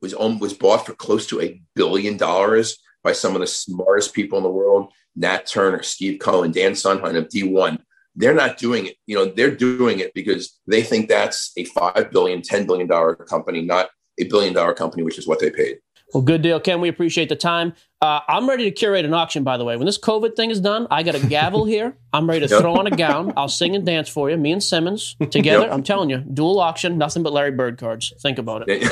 [0.00, 4.14] was on, was bought for close to a billion dollars by some of the smartest
[4.14, 7.78] people in the world, Nat Turner, Steve Cohen, Dan Sundheim of D1.
[8.14, 8.96] They're not doing it.
[9.06, 12.88] You know, they're doing it because they think that's a $5 billion, $10 billion
[13.26, 13.88] company, not
[14.18, 15.78] a billion dollar company, which is what they paid.
[16.12, 16.80] Well, good deal, Ken.
[16.80, 17.74] We appreciate the time.
[18.02, 19.76] Uh, I'm ready to curate an auction, by the way.
[19.76, 21.96] When this COVID thing is done, I got a gavel here.
[22.12, 22.60] I'm ready to yep.
[22.60, 23.32] throw on a gown.
[23.36, 24.36] I'll sing and dance for you.
[24.36, 25.66] Me and Simmons together.
[25.66, 25.72] Yep.
[25.72, 28.12] I'm telling you, dual auction, nothing but Larry Bird cards.
[28.20, 28.82] Think about it.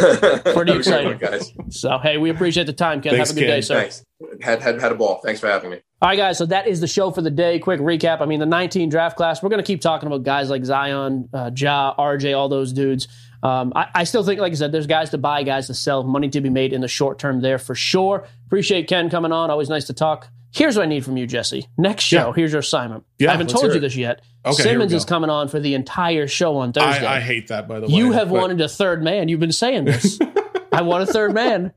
[0.55, 1.19] Pretty exciting.
[1.19, 1.53] guys.
[1.71, 3.13] So, hey, we appreciate the time, Ken.
[3.13, 3.57] Thanks, Have a good Ken.
[3.57, 3.81] day, sir.
[3.81, 4.05] Thanks.
[4.41, 5.21] Had, had, had a ball.
[5.25, 5.81] Thanks for having me.
[6.01, 6.39] All right, guys.
[6.39, 7.59] So that is the show for the day.
[7.59, 8.23] Quick recap.
[8.23, 11.29] I mean, the 19 draft class, we're going to keep talking about guys like Zion,
[11.35, 13.09] uh, Ja, RJ, all those dudes.
[13.43, 16.03] Um, I, I, still think, like I said, there's guys to buy, guys to sell,
[16.03, 18.27] money to be made in the short term there for sure.
[18.47, 19.51] Appreciate Ken coming on.
[19.51, 20.29] Always nice to talk.
[20.53, 21.69] Here's what I need from you, Jesse.
[21.79, 22.33] Next show, yeah.
[22.35, 23.05] here's your assignment.
[23.19, 24.21] Yeah, I haven't told you this yet.
[24.45, 27.07] Okay, Simmons is coming on for the entire show on Thursday.
[27.07, 27.95] I, I hate that, by the way.
[27.95, 28.41] You have but...
[28.41, 29.29] wanted a third man.
[29.29, 30.19] You've been saying this.
[30.73, 31.73] I want a third man.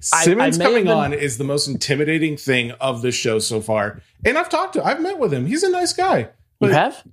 [0.00, 0.92] Simmons I, I coming been...
[0.92, 4.00] on is the most intimidating thing of the show so far.
[4.24, 5.46] And I've talked to, I've met with him.
[5.46, 6.30] He's a nice guy.
[6.60, 7.04] you have?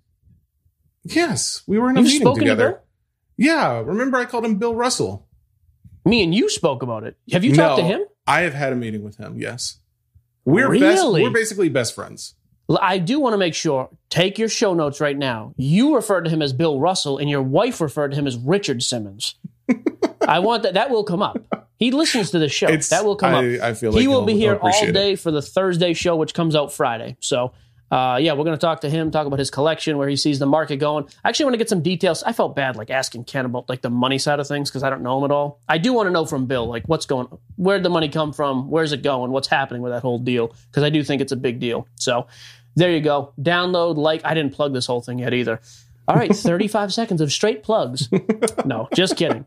[1.03, 2.71] Yes, we were in a You've meeting together.
[2.71, 2.79] To
[3.39, 5.25] yeah, remember I called him Bill Russell.
[6.05, 7.17] Me and you spoke about it.
[7.31, 8.05] Have you talked no, to him?
[8.27, 9.37] I have had a meeting with him.
[9.37, 9.79] Yes,
[10.45, 10.79] we're really?
[10.79, 11.07] best.
[11.11, 12.35] We're basically best friends.
[12.81, 13.89] I do want to make sure.
[14.09, 15.53] Take your show notes right now.
[15.57, 18.83] You referred to him as Bill Russell, and your wife referred to him as Richard
[18.83, 19.35] Simmons.
[20.27, 20.73] I want that.
[20.75, 21.37] That will come up.
[21.77, 22.67] He listens to the show.
[22.67, 23.63] It's- that will come I- up.
[23.63, 24.93] I feel like he will be here all appreciate it.
[24.93, 27.15] day for the Thursday show, which comes out Friday.
[27.21, 27.53] So,
[27.91, 30.39] uh, yeah, we're going to talk to him, talk about his collection, where he sees
[30.39, 31.05] the market going.
[31.23, 32.21] I actually want to get some details.
[32.23, 34.89] I felt bad like asking Ken about like the money side of things because I
[34.89, 35.59] don't know him at all.
[35.67, 37.27] I do want to know from Bill like what's going,
[37.57, 40.83] where'd the money come from, where's it going, what's happening with that whole deal because
[40.83, 41.87] I do think it's a big deal.
[41.95, 42.27] So,
[42.75, 43.33] there you go.
[43.41, 44.21] Download, like.
[44.23, 45.59] I didn't plug this whole thing yet either.
[46.07, 48.09] All right, 35 seconds of straight plugs.
[48.65, 49.45] No, just kidding.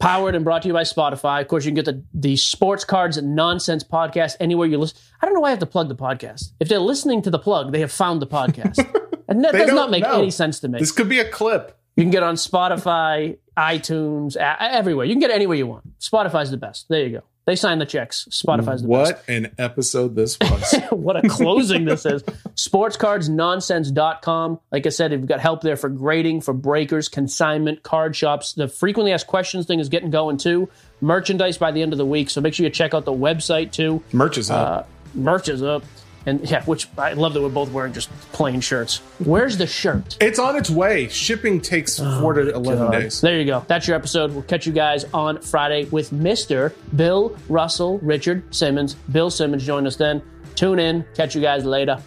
[0.00, 1.42] Powered and brought to you by Spotify.
[1.42, 4.98] Of course, you can get the, the Sports Cards Nonsense podcast anywhere you listen.
[5.20, 6.52] I don't know why I have to plug the podcast.
[6.58, 8.78] If they're listening to the plug, they have found the podcast.
[9.28, 10.18] and that does not make know.
[10.18, 10.78] any sense to me.
[10.78, 11.78] This could be a clip.
[11.96, 15.04] You can get on Spotify, iTunes, a- everywhere.
[15.04, 15.98] You can get it anywhere you want.
[15.98, 16.88] Spotify's the best.
[16.88, 17.22] There you go.
[17.50, 18.28] They sign the checks.
[18.30, 20.72] Spotify's the best What an episode this was.
[20.90, 22.22] what a closing this is.
[22.22, 24.60] Sportscardsnonsense.com.
[24.70, 28.52] Like I said, you've got help there for grading, for breakers, consignment, card shops.
[28.52, 30.68] The frequently asked questions thing is getting going too.
[31.00, 32.30] Merchandise by the end of the week.
[32.30, 34.00] So make sure you check out the website too.
[34.12, 34.68] Merch is up.
[34.68, 34.82] Uh,
[35.14, 35.82] merch is up.
[36.26, 38.98] And yeah, which I love that we're both wearing just plain shirts.
[39.24, 40.16] Where's the shirt?
[40.20, 41.08] it's on its way.
[41.08, 42.92] Shipping takes oh four to 11 God.
[42.92, 43.20] days.
[43.20, 43.64] There you go.
[43.66, 44.32] That's your episode.
[44.32, 46.74] We'll catch you guys on Friday with Mr.
[46.94, 48.94] Bill Russell Richard Simmons.
[49.10, 50.22] Bill Simmons join us then.
[50.56, 51.04] Tune in.
[51.14, 52.02] Catch you guys later.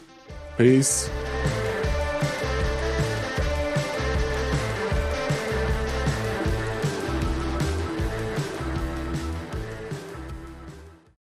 [0.58, 1.10] Peace.